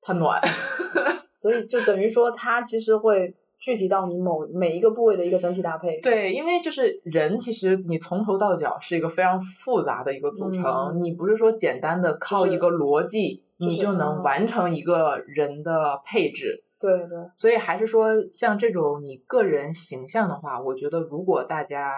[0.00, 0.40] 它暖，
[1.36, 6.00] 所以就等于说它其实会具体到你某每一个部位的一个整体搭配。
[6.00, 16.64] 对，因为就是人，其实你从头到脚是一个非常复杂的一个组成，嗯你不是说简单的靠一个逻辑，就是你就能嗯完成一个人的配置。
[16.78, 21.90] 对对，所以还是说，像这种你个人形象的话，我觉得如果大家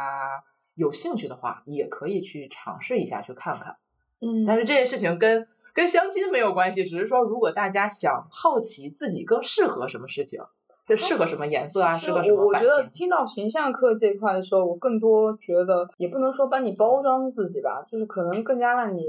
[0.76, 3.76] 有兴趣的话，也可以去尝试一下，去看看。
[4.20, 5.46] 嗯但是这件事情跟
[5.78, 10.40] 跟相亲没有关系，只是说如果大家想好奇自己更适合什么事情，
[10.88, 12.82] 就适合什么颜色啊，适合什么我我觉得。
[12.92, 19.04] 听到形象课这一块的时候，我更多觉得也不能说帮你包装自己吧，就是可能更加让你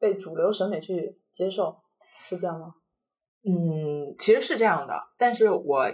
[0.00, 1.76] 被主流审美去接受，
[2.24, 2.74] 是这样吗？
[3.44, 5.88] 嗯，其实是这样的，但是我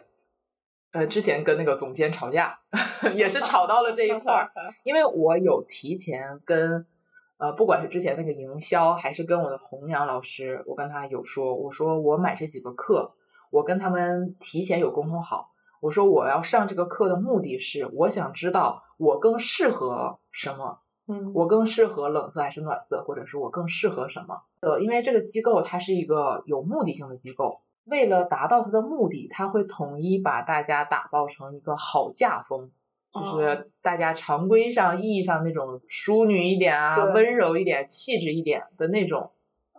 [0.92, 2.60] 呃之前跟那个总监吵架，
[3.14, 4.50] 也是吵到了这一块儿，
[4.84, 6.86] 因为我有提前跟
[7.36, 13.12] 呃，不管是之前那个营销，还是跟我的红娘老师，我跟他有说，我说我买这几个课，
[13.50, 24.40] 我跟他们提前有沟通好，我说我要上这个课的目的是，我想知道我更适合什么，嗯，我更适合冷色还是暖色，或者是我更适合什么？
[24.60, 32.70] 呃，因为这个机构它是一个有目的性的机构，为了达到它的目的，它会统一把大家打造成一个好嫁风，
[33.14, 39.30] 就哦是大家常规上意义上那种淑女一点啊，温柔一点、气质一点的那种。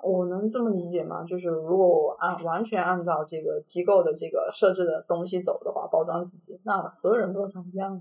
[0.01, 1.23] 我能这么理解吗？
[1.23, 7.99] 就是如果我按完全按照这个机构的这个设置的东西走的话，包装自己，那所有人都长一样。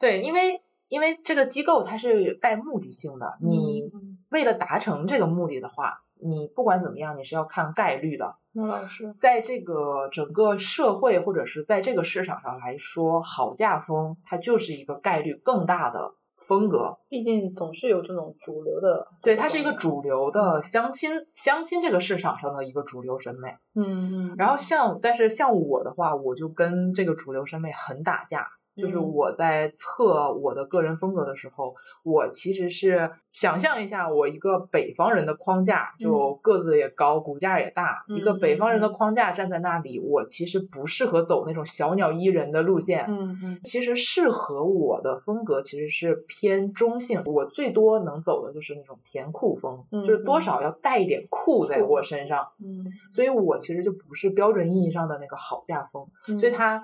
[0.00, 8.36] 对，因为因为这个机构它是带目的性的，你嗯为了达成这个目的的话，你不管怎么样，你是要看概率的。
[8.58, 23.50] 那老师，在这个整个社会或者是在这个市场上来说，好嫁风它就是一个概率更大的风格，毕竟总是有这种主流的，对，它是一个，主流的相亲相亲这个市场上的一个主流审美。
[23.74, 28.48] 嗯嗯，然后像，但是像我的话，我就跟这个主流审美很打架。
[28.76, 29.12] 就是嗯。
[29.12, 43.04] 我在测我的个人风格的时候，我其实是想象一下，我一个北方人的框架，就个子也高，骨架也大，一个嗯北方人的框架站在那里，我其实不适合走那种小鸟依人的路线。
[43.08, 43.60] 嗯嗯。
[43.64, 52.02] 其实适合我的风格其实是偏中性，我最多能走的就是那种甜酷风，嗯就是多少要带一点酷在我。
[52.06, 56.38] 身上，嗯，所以我其实就不是标准意义上的那个好嫁风，嗯。
[56.38, 56.80] 所以他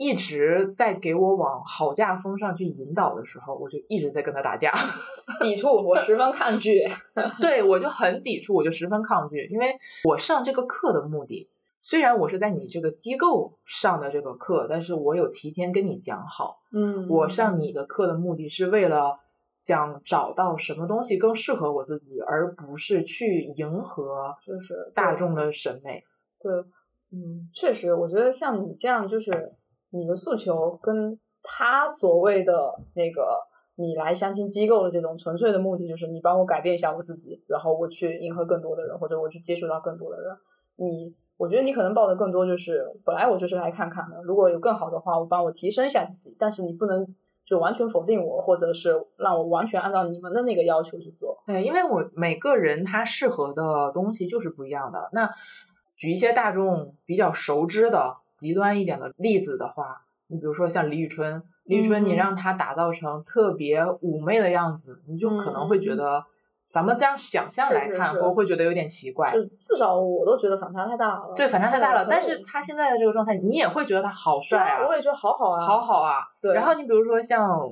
[0.00, 4.72] 一直在给我往好嫁风上去引导的时候，我就一直在跟他打架，
[5.42, 6.82] 抵触，我十分抗拒。
[7.38, 11.50] 对我就很抵触，我就十分抗拒，因为我上这个课的目的。
[11.80, 19.18] 虽然我是在你这个机构上的这个课，但是我有提前跟你讲好，嗯我上你的课的目的是为了
[19.54, 26.02] 想找到什么东西更适合我自己，而不是去迎合就是大众的审美。
[26.40, 26.50] 对，
[27.12, 29.52] 嗯，确实，我觉得像你这样，就是
[29.90, 33.36] 你的诉求跟他所谓的那个
[33.76, 40.36] 你来相亲机构的这种纯粹的目的，就是你帮我改变一下我自己，然后我去迎合更多的人，或者我去接触到更多的人。
[40.76, 47.06] 你，我觉得你可能抱的更多就是，本来我就是来看看的，如果有更好的话，我帮我提升一下自己，但是你不能
[47.46, 51.42] 就完全否定我，或者是让我完全按照你们的那个要求去做。
[51.46, 55.08] 对，因为我每个人他适合的东西就是不一样的。
[55.12, 55.30] 那
[55.96, 66.24] 举一些大众比较熟知的极端一点的例子的话，你比如说像李宇春，李宇春你嗯让她打造成特别妩媚的样子，你就可能会觉得，
[66.70, 69.30] 咱们这样想象来看，我会会觉得有点奇怪。
[69.34, 71.34] 就至少我都觉得反差太大了。
[71.36, 72.06] 对，反差太大了。
[72.08, 76.22] 但是他现在的这个状态，你也会觉得他好帅啊，我也觉得好好啊，好好啊。
[76.40, 77.70] 对然后你比如说像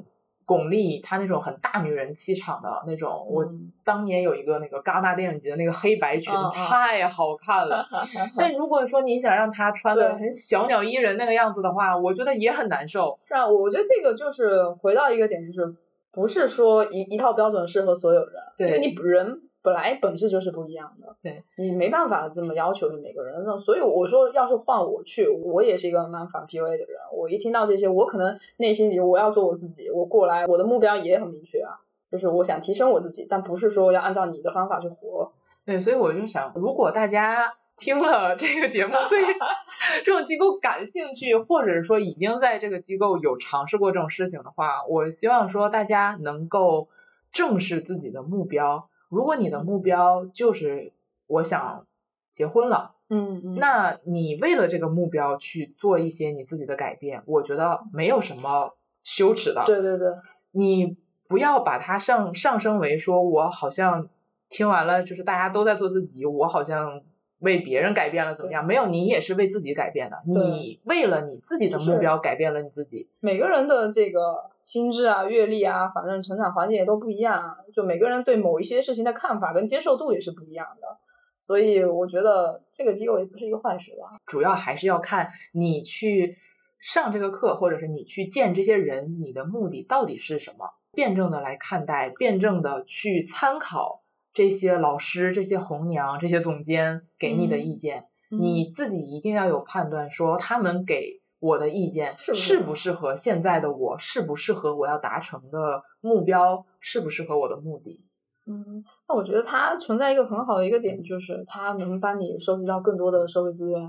[0.49, 7.87] 巩俐，她那种很大女人气场的那种，我嗯当年有一个那个戛纳电影节的那个黑白裙，太好看了。
[8.35, 13.19] 但如果说你想让她穿的很小鸟依人那个样子的话，我觉得也很难受。
[13.21, 15.75] 是啊，我觉得这个就是回到一个点，就是
[16.11, 23.43] 不是说一一套标准适合所有人，对因为你人本来本质就是不一样的，对你没办法这么要求每个人。
[23.45, 26.99] 那所以我说，要是换我去，我也是一个蛮反 PUA 的人。
[27.13, 31.75] 我一听到这些，我可能内心里我要做我自己，我过来我的目标也很明确啊，
[32.11, 35.33] 就是我想提升我自己，但不是说要按照你的方法去活。
[35.67, 39.21] 对，所以我就想，如果大家听了这个节目对
[40.05, 46.89] 这种机构感兴趣，或者说已经在这个机构有尝试过这种事情的话，我希望说大家能够
[47.33, 48.88] 正视自己的目标。
[49.09, 50.93] 如果你的目标就是
[51.27, 51.87] 我想
[52.33, 59.65] 结婚了，嗯嗯那你为了这个目标去做一些你自己的改变，我觉得没有什么羞耻的。
[59.67, 60.09] 对对对，
[60.53, 60.97] 你
[61.27, 64.09] 不要把它上上升为说，我好像
[64.49, 67.03] 听完了，就是大家都在做自己，我好像
[67.41, 68.67] 为别人改变了怎么样？
[68.67, 73.09] 没有，你也是为自己改变的，你为了你自己的目标改变了你自己。
[73.21, 80.99] 每个人的这个心智啊、阅历啊，反正成长环境也都不一样啊，就每个人对某一些事情的看法跟接受度也是不一样的。
[81.47, 84.09] 所以我觉得这个机构也不是一个坏事吧。
[84.27, 86.37] 主要还是要看你去
[86.79, 90.69] 上这个课，或者是你去见这些人，你的目的到底是什么？
[90.93, 94.03] 辩证的来看待，辩证的去参考
[94.39, 98.05] 这些老师、这些红娘、这些总监给你的意见。
[98.31, 108.05] 嗯你自己一定要有判断，说他们给我的意见是适不适合现在的我，适不适合我要达成的目标，适不适合我的目的。
[108.47, 113.81] 嗯，那我觉得它存在一个很好的一个点，就是它能帮你收集到更多的社会资源，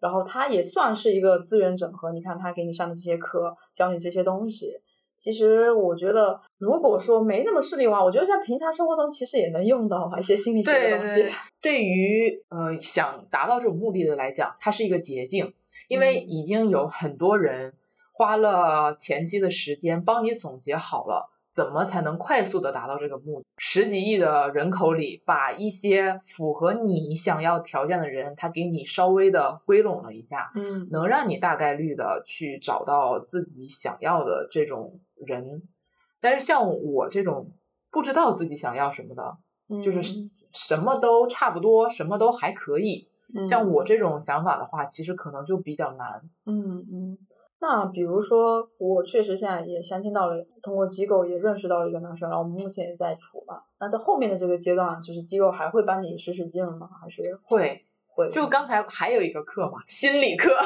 [0.00, 2.10] 然后它也算是一个资源整合。
[2.12, 4.72] 你看，它给你上的这些课，教你这些东西。
[5.18, 11.22] 其实我觉得，如果说没那么势利的话，我觉得在平常生活中其实也能用到一些心理学的东西。
[11.22, 15.52] 对， 对于呃想达到这种目的的来讲，它是一个捷径，
[15.88, 17.74] 因为嗯已经有很多人
[18.12, 21.28] 花了前期的时间帮你总结好了。
[21.58, 23.46] 怎么才能快速的达到这个目的？
[23.56, 35.64] 十几亿的人口里，把一些符合你想要条件的人，他给你稍微的归拢了一下，嗯能让你大概率的去找到自己想要的这种人。
[36.20, 37.50] 但是像我这种
[37.90, 39.36] 不知道自己想要什么的，
[39.82, 43.08] 就是嗯什么都差不多，什么都还可以。
[43.34, 46.22] 嗯像我这种想法的话，其实可能就比较难。
[46.46, 47.18] 嗯嗯，
[47.60, 53.60] 那比如说，我确实现在也相亲到了，通过机构也认识到了一个男生，然后我们目前也在处嘛。
[53.80, 56.88] 那在后面的这个阶段，就是机构还会帮你使使劲吗？
[57.02, 58.30] 还是会，会？
[58.30, 60.50] 就刚才还有一个课嘛，心理课。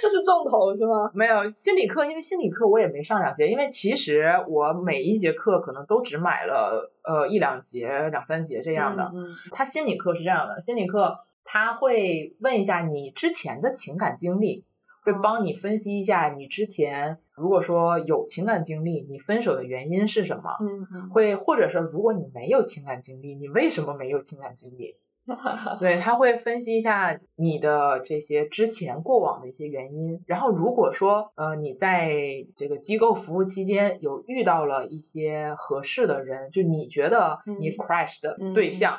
[0.00, 1.10] 这是重头是吗？
[1.12, 9.10] 没有心理课，因为心理课我也没上两节，因为其实我每一节课可能都只买了呃一两节、两三节这样的。
[9.12, 14.64] 嗯他心理课是这样的，心理课他会问一下你之前的情感经历，
[15.06, 20.50] 会帮你分析一下你之前如果说有情感经历，你分手的原因是什么？
[20.60, 20.86] 嗯？
[20.92, 21.10] 嗯。
[21.10, 24.96] 会或者说如果你没有情感经历，你为什么没有情感经历？
[25.80, 32.12] 对，他会分析一下你的这些之前过往的一些原因，然后如果说呃你在
[32.56, 37.70] 这个机构服务期间有遇到了一些合适的人，就你觉得你。
[37.70, 38.96] 嗯 crush 的嗯对象，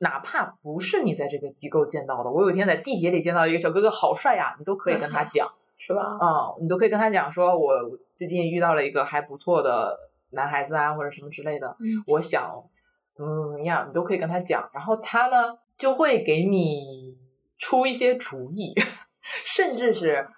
[0.00, 6.02] 哪怕不是你在这个机构见到的，我有一天在地铁里见到一个小哥哥，好帅呀，你都可以跟他讲， 是吧？
[6.20, 7.72] 啊、你都可以跟他讲说，我
[8.14, 9.98] 最近遇到了一个还不错的
[10.30, 12.62] 男孩子啊，或者什么之类的，嗯我想
[13.14, 17.16] 怎么怎么样，你都可以跟他讲，然后他呢就会给你
[17.58, 18.74] 出一些主意，
[19.44, 20.28] 甚至是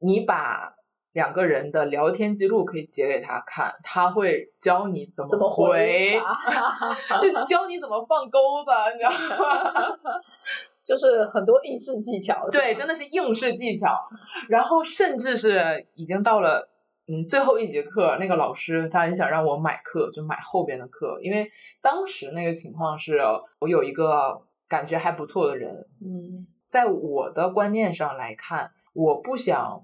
[0.00, 0.74] 你把
[1.18, 6.16] 两个人的聊天记录可以截给他看，他会教你怎怎么回，
[7.20, 10.12] 就教你怎么放钩子，你知道吗？
[10.86, 12.48] 就是很多应试技巧。
[12.50, 14.08] 对，真的的是应试技巧。
[14.48, 16.70] 然后甚至是已经到了
[17.08, 21.50] 嗯最后一节课，那个老师他很想让我买课，就买后边的课，因为
[21.82, 23.18] 当时那个情况是
[23.58, 29.82] 我有一个感觉还不错的人，嗯在我的观念上来看，我不想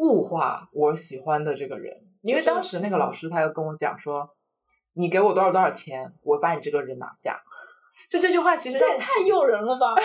[0.00, 4.30] 物化我喜欢的这个人，因为当时那个老师他又跟我讲说，
[4.94, 7.42] 你给我多少多少钱，我把你这个人拿下。
[8.08, 9.94] 就这句话其实这也太诱人了吧！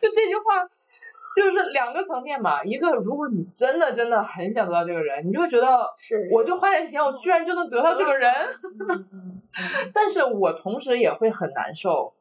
[0.00, 0.64] 就这句话，
[1.34, 2.62] 就是两个层面嘛。
[2.62, 5.66] 一个，如果你真的真的很想得到这个人，你就会觉得，
[5.98, 8.32] 是我就花点钱，我居然就能得到这个人。
[9.92, 12.14] 但是我同时也会很难受。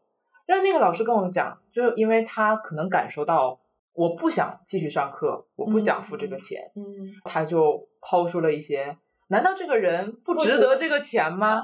[0.45, 3.59] 让那个老师跟我讲，就是因为他可能感受到
[3.93, 6.83] 我不想继续上课，我不想付这个钱，嗯，
[7.23, 11.63] 他就抛出了一些：难道这个人不值得得这个钱吗？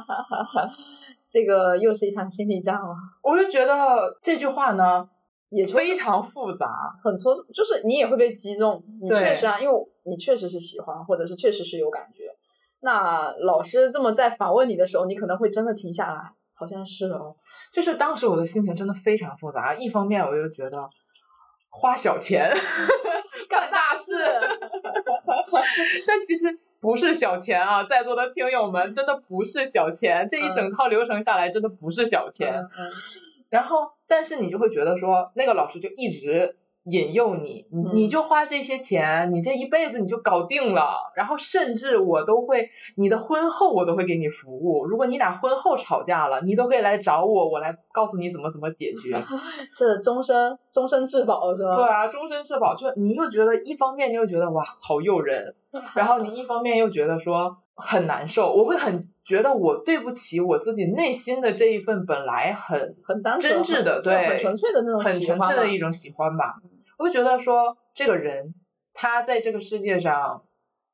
[1.28, 5.08] 这个又是一场心理战了，我就觉得这句话呢
[5.50, 6.68] 也非常复杂。
[7.04, 8.84] 很戳，就是你也会被击中。
[9.02, 9.76] 你确实啊，因为
[10.06, 12.24] 你确实是喜欢，或者是确实是有感觉。
[12.82, 17.36] 那老师这么在反问你的时候，你可能会真的停下来，好像是哦。
[17.72, 20.90] 就是当时我的心情真的非常复杂，一方面我就觉得
[21.80, 22.52] 花小钱。
[23.48, 24.14] 干大事，
[26.06, 32.54] 但其实不是小钱啊，在座的听友们真的不是小钱，这一整套流程下来真的不是小钱。
[32.54, 32.92] 嗯嗯。
[33.50, 36.56] 然后，但是你就会觉得说，那个老师就一直
[36.90, 41.12] 引诱你，你就花这些钱，你这一辈子你就搞定了。
[41.16, 44.86] 然后，甚至我都会，你的婚后我都会给你服务。
[44.86, 49.22] 如果你俩婚后吵架了，你都可以来找我，我来告诉你怎么怎么解决。
[49.76, 51.76] 这终身终身质保是吧？
[51.76, 55.54] 对啊，终身质保，就你又觉得一方面你又觉得哇好诱人，
[55.96, 66.56] 然后你一方面又觉得说很难受，我会很觉得我对不起我自己内心的这一份本来很很单纯、真挚的对很纯粹的那种很纯喜欢嘛粹的一种喜欢吧。
[67.00, 68.54] 我就觉得说这个人
[68.94, 70.44] 他在这个世界上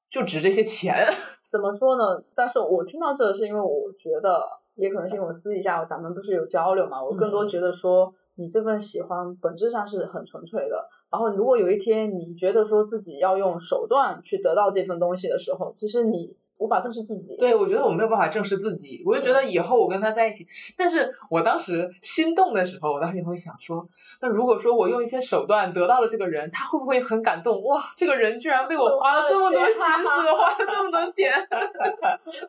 [0.09, 1.05] 就值这些钱，
[1.51, 2.23] 怎么说呢？
[2.35, 4.41] 但是我听到这个是因为我觉得，
[4.75, 10.87] 也可能是因为我私底下咱们不是有交流嘛，我更多嗯觉得说你这份喜欢本质上是很纯粹的。
[11.11, 17.35] 然后如果有一天你觉得说自己要用手段去得到这份东西的时候，其实你无法正视自己。
[17.37, 20.45] 对我觉得我没有办法正视自己，我就觉得以后我跟他在一起，
[20.77, 23.87] 但是我当时心动的时候，我当时也会想说，
[24.25, 27.63] 那如果说我用一些手段得到了这个人，他会不会很感动？
[27.63, 29.83] 哇，这个人居然为我花了这么多心思，
[30.33, 31.31] 花了这么多钱，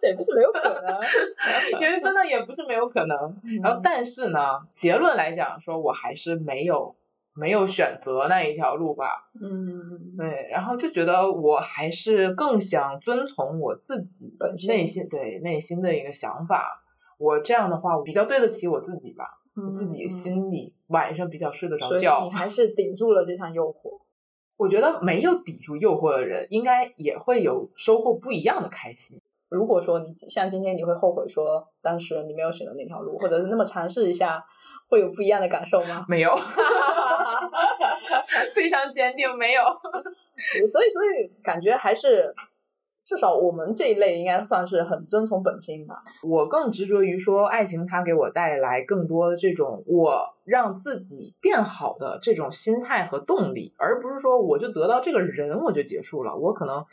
[0.01, 0.99] 这也不是没有可能。
[1.79, 3.19] 因为真的也不是没有可能。
[3.63, 4.39] 然后，但是呢，
[4.73, 6.97] 结论来讲，说我还是没有
[7.35, 9.29] 没有选择那一条路吧。
[9.39, 16.83] 嗯，对，然后就觉得我还是更想遵从我自己本性内心对内心的一个想法。
[17.19, 19.25] 我这样的话，我比较对得起我自己吧，
[19.57, 22.31] 嗯自己嗯心里晚上比较睡得着觉你。
[22.31, 24.01] 还是顶住了这场诱惑。
[24.57, 29.21] 我觉得没有抵住诱惑的人，应该也会有收获不一样的开心。
[29.49, 34.43] 如果说你像今天你会后悔说当时你没有选择那条路，或者是那么尝试一下，
[34.89, 36.05] 会有不一样的感受吗？
[36.09, 36.35] 没有，
[38.55, 39.63] 非常坚定，没有。
[40.73, 42.35] 所以，所以感觉还是
[43.07, 46.03] 至少我们这一类应该算是很遵从本心吧。
[46.25, 56.37] 我更执着于说，爱情它给我带来更多的这种我让自己变好的这种心态和动力，而不是说我就得到这个人我就结束了。
[56.37, 56.85] 我可能，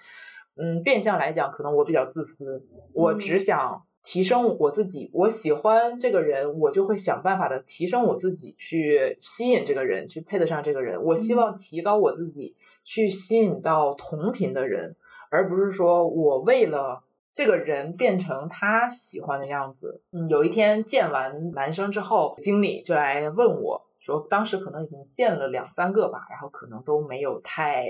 [0.55, 5.09] 嗯，变相来讲，可能我比较自私，我只想提升我自己。
[5.13, 11.03] 我喜欢这个人，我就会想办法的提升我自己，去吸引这个人，去配得上这个人。
[11.03, 14.95] 我希望提高我自己，去吸引到同频的人。
[15.33, 17.03] 而不是说我为了
[17.33, 20.03] 这个人变成他喜欢的样子。
[20.11, 27.87] 嗯，有一天见完男生之后，经理就来问我说，当时可能已经见了两三个吧，然后可能都没有太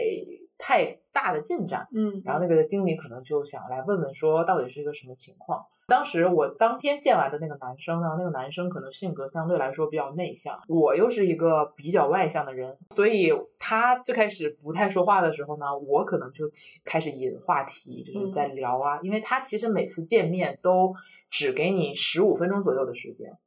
[0.58, 1.90] 太大的进展。
[1.92, 5.66] 嗯然后那个经理可能就想来问问说，到底是一个什么情况？
[5.88, 20.94] 当时我当天见完的那个男生呢，那个男生可能性格相对来说比较内向，我又是一个比较外向的人，所以他最开始不太说话的时候呢，我可能就起开始引话题，就是在聊啊，因为他其实每次见面都
[21.30, 23.38] 只给你十五分钟左右的时间，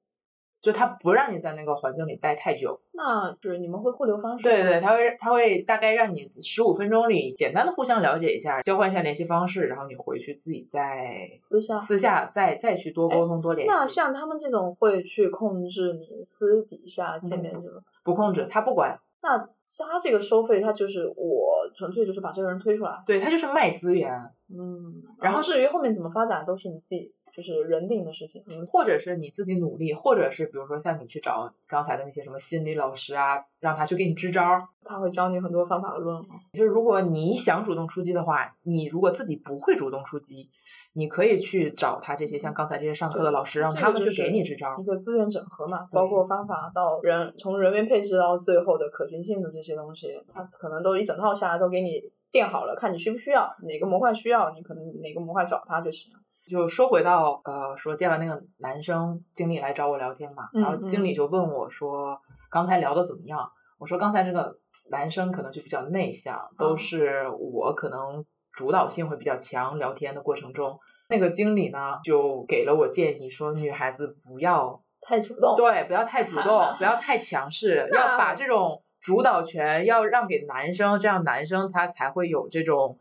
[0.60, 2.80] 就他不让你在那个环境里待太久。
[2.92, 4.44] 那就是你们会互留方式？
[4.44, 13.72] 对对，他会他会大概让你十五分钟里简单的互相了解一下，交换一下联系方式，然后你回去自己再私下私下再再去多沟通多联系。
[13.72, 24.10] 那像他们这种会去控制你私底下见面这种，不控制，他不管那他这个收费，他就是我纯粹就是把这个人推出来，对他就是卖资源，
[24.48, 28.42] 嗯，然后至于后面怎么发展，都是你自己就是人定的事情。
[28.48, 34.66] 嗯，或者是你自己努力，或者是比如说像你去找刚才的那些什么心理老师啊，让他去给你支招儿。
[34.84, 36.22] 他会教你很多方法论。
[36.54, 40.48] 就是如果你想主动出击的话，你如果自己不会主动出击，
[40.94, 44.84] 你可以去找他这些像刚才这些上课的老师，让他们去给你支招儿一。
[44.84, 52.00] 个资源整合嘛，包括方法到人从人员配置到最后的可行性的这些东西，他可能都一整套下来都给你
[52.32, 56.14] 垫好了，看你需不需要，哪个模块需要，你可能哪个模块找他就行。
[56.48, 62.20] 就说回到呃，说见完那个男生经理来找我聊天嘛，嗯然后经理就问我说，
[62.50, 63.50] 刚才聊的怎么样？
[63.78, 64.58] 我说刚才这个
[64.90, 70.78] 男生可能就比较内向，都哦是我可能主导性会比较强，聊天的过程中，
[71.08, 82.98] 那个经理呢就给了我建议，说女孩子不要太主动，对，不要太主动， 不要太强势，要 把这种主导权要让给男生，这样男生他才会有这种。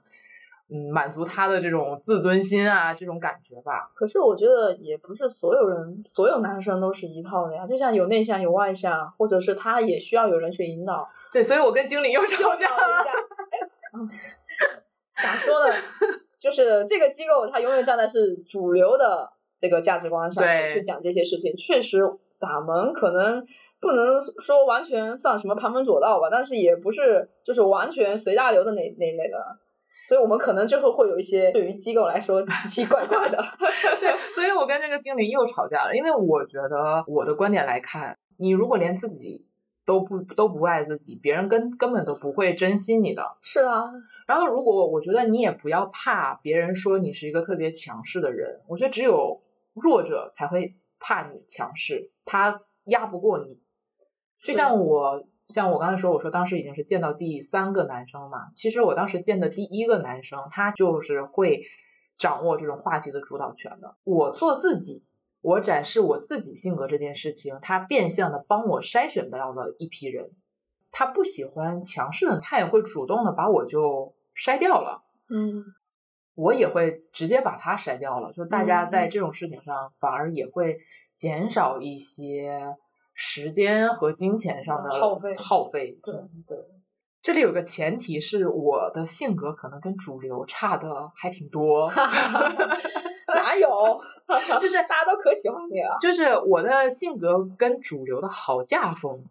[0.68, 3.92] 嗯，满足他的这种自尊心啊，这种感觉吧。
[3.94, 7.68] 可是我觉得也不是所有人，所有男生都是一套的呀。
[7.68, 11.08] 就像有内向有外向，或者是他也需要有人去引导。
[11.32, 12.78] 对，所以我跟经理又吵架了。
[12.78, 13.12] 吵一下，
[15.24, 15.74] 咋说呢？
[16.40, 21.56] 就是这个机构，它永远站在是主流的这个价值观上对去讲这些事情。
[21.56, 22.02] 确实，
[22.38, 23.46] 咱们可能
[23.80, 29.38] 不能说完全算什么旁门左道吧，但是也不是就是完全随大流的那那一类的。
[30.08, 33.38] 所以我们可能最后会有一些对于机构来说奇奇怪怪的。
[34.00, 39.48] 对，所以我跟这个经理又吵架了，因为我觉得我的观点来看，你如果连自己
[39.86, 43.38] 都不都不爱自己，别人根根本都不会珍惜你的。
[43.42, 43.92] 是啊，
[44.28, 49.42] 然后，如果我觉得你也不要怕别人说你是一个特别强势的人，我觉得只有
[49.74, 53.60] 弱者才会怕你强势，他压不过你。
[54.40, 61.64] 就像我，像我刚才说，我说当时已经是见到第三个男生嘛，其实我当时见的第一个男生，他就是会
[62.18, 63.96] 掌握这种话题的主导权的。
[64.04, 65.06] 我做自己，
[65.42, 70.32] 我展示我自己性格这件事情，他变相的帮我筛选到了一批人。
[70.92, 75.04] 他不喜欢强势的，他也会主动的把我就筛掉了。
[75.30, 75.66] 嗯，
[76.36, 78.32] 我也会直接把他筛掉了。
[78.32, 80.80] 就是大家嗯在这种事情上，反而也会
[81.14, 82.78] 减少一些
[83.16, 85.98] 时间和金钱上的耗费耗费。
[86.04, 86.14] 对
[86.46, 86.58] 对，
[87.24, 91.90] 这里有个前提是我的性格可能跟主流差的还挺多
[93.28, 93.68] 哪有？
[94.60, 95.98] 就是大家都可喜欢你了。
[96.02, 99.24] 就是我的性格跟主流的好架风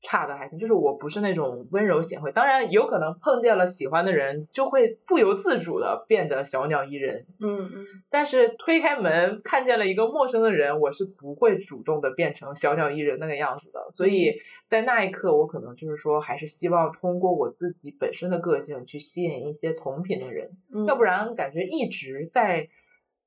[0.00, 7.26] 差的还行，就是我不是那种温柔贤惠，当然有可能碰见了喜欢的人，就会不由自主的变得小鸟依人。
[7.40, 13.80] 嗯嗯，但是推开门看见了一个陌生的人，我是不会主动的变成小鸟依人那个样子的。
[13.90, 14.34] 所以
[14.66, 22.68] 在那一刻，我可能就是说，还是希望通过我自己本身的个性去吸引一些同频的人，嗯要不然感觉一直在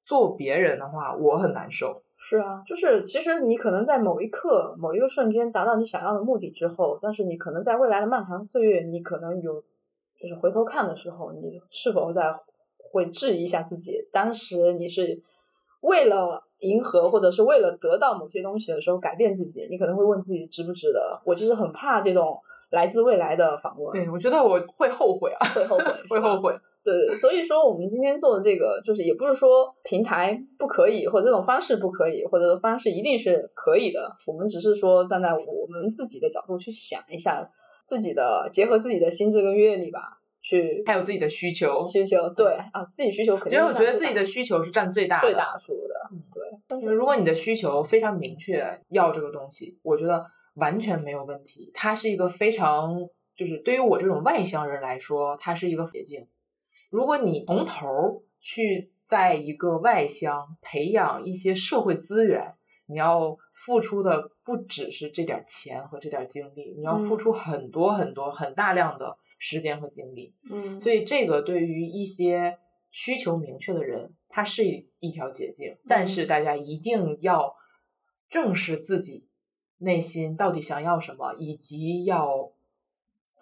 [0.06, 2.04] 做别人的话，我很难受。
[2.24, 9.60] 是啊，就是其实你可能在某一刻、某一个瞬间达到你想要的目的之后，但是你可能在未来的漫长岁月，你可能有
[10.22, 12.32] 就是回头看的时候，你是否在
[12.78, 15.20] 会质疑一下自己，当时你是
[15.82, 21.10] 为了迎合或者是为了得到某些东西的时候改变自己，你可能会问自己值不值得。
[21.26, 26.56] 我其实很怕这种来自未来的访问，对，我觉得我会后悔啊， 会后悔，会后悔。
[26.84, 34.16] 对对，所以说我们今天做的这个，就是也不是说平台不可以，或者这种方式不可以，或者方式一定是可以的。
[34.26, 37.48] 我们只是说站在我们自己的角度去想一下，
[37.86, 42.30] 自己的结合自己的心智跟阅历吧，去还有自己的需求，需求。
[42.30, 45.28] 对啊，自己需求肯定因为我觉得自己的需求是占最大的。
[45.28, 45.96] 最大数的。
[46.34, 50.26] 对，但是如果你的需求非常明确，要这个东西，我觉得
[50.56, 51.72] 完全没有问题。
[51.74, 56.28] 它是一个非常，就是对于我这种外向人来说，它是一个捷径。
[56.92, 62.54] 如果你从头儿去在一个外乡培养一些社会资源，
[62.86, 67.18] 你要付出的不只是这点儿钱和这点儿精力，你要付嗯。
[67.18, 70.36] 出很多很多很大量的时间和精力。
[70.50, 72.60] 嗯，所以这个对于一些
[72.92, 77.56] 需求明确的人，它是一一条捷径，但是大家一定要
[78.30, 79.28] 正视自己
[79.78, 82.52] 内心到底想要什么，以及要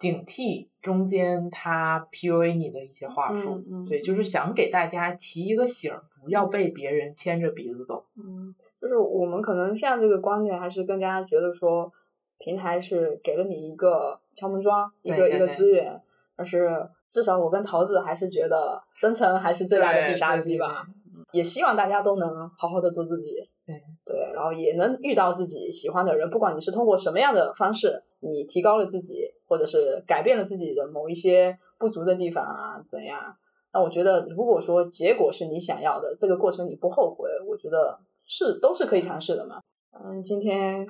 [0.00, 3.56] 警惕中间他 PUA 你的一些话术。
[3.68, 8.02] 嗯嗯对，就是想给大家提一个醒儿，不要被别人牵着鼻子走。
[8.16, 11.92] 嗯，就是我们可能现在这个观点还是更加觉得说，
[12.38, 16.00] 平台是给了你一个敲门砖，一个一个资源，
[16.34, 20.86] 但是至少我跟桃子还是觉得真诚还是最大的必杀技吧。
[20.88, 20.94] 嗯
[21.32, 23.36] 也希望大家都能好好的做自己。
[23.64, 33.36] 对对，然后也能遇到自己喜欢的人，不管你是通过什么样的方式，你提高了自己，或者是改变了自己的某一些不足的地方啊，怎样？
[33.72, 39.60] 那我觉得，如果说结果是你想要的，这个过程你不后悔，我觉得是都是可以尝试的嘛。
[39.92, 40.86] 嗯，今天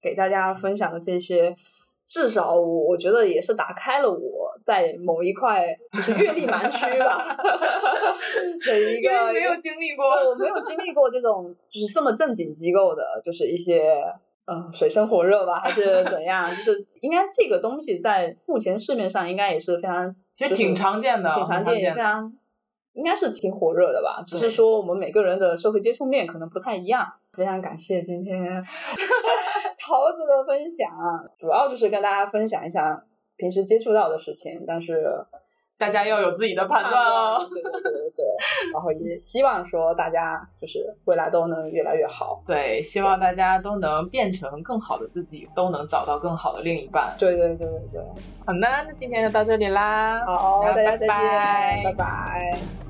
[0.00, 1.56] 给大家分享的这些，
[2.06, 7.36] 至少我我觉得也是打开了我在某一块就是阅历盲区吧
[8.66, 14.02] 的一个没有经历过，对我没有经历过这种就是这么正经机构的，就是一些
[14.50, 16.50] 嗯水深火热吧，还是怎样？
[16.56, 22.32] 就是应该这个东西在目前市面上应该也是非常其实挺常见的，挺常见，也非常
[22.94, 24.24] 应该是挺火热的吧。
[24.26, 27.12] 只是说我们每个人的社会接触面可能不太一样。
[27.32, 28.60] 非常感谢今天
[29.78, 33.04] 桃子的分享啊，主要就是跟大家分享一下
[33.36, 35.24] 平时接触到的事情，但是
[35.80, 37.48] 大家要有自己的判断哦。
[37.50, 38.26] 对对对对对，
[38.70, 42.42] 然后也希望说大家就是未来都能越来越好。
[42.46, 47.14] 对，希望大家都能变成更好的自己，都能找到更好的另一半。
[47.18, 48.02] 对对对对对，
[48.44, 50.22] 好呢，那今天就到这里啦。
[50.26, 52.89] 好，那大家再见，拜拜拜拜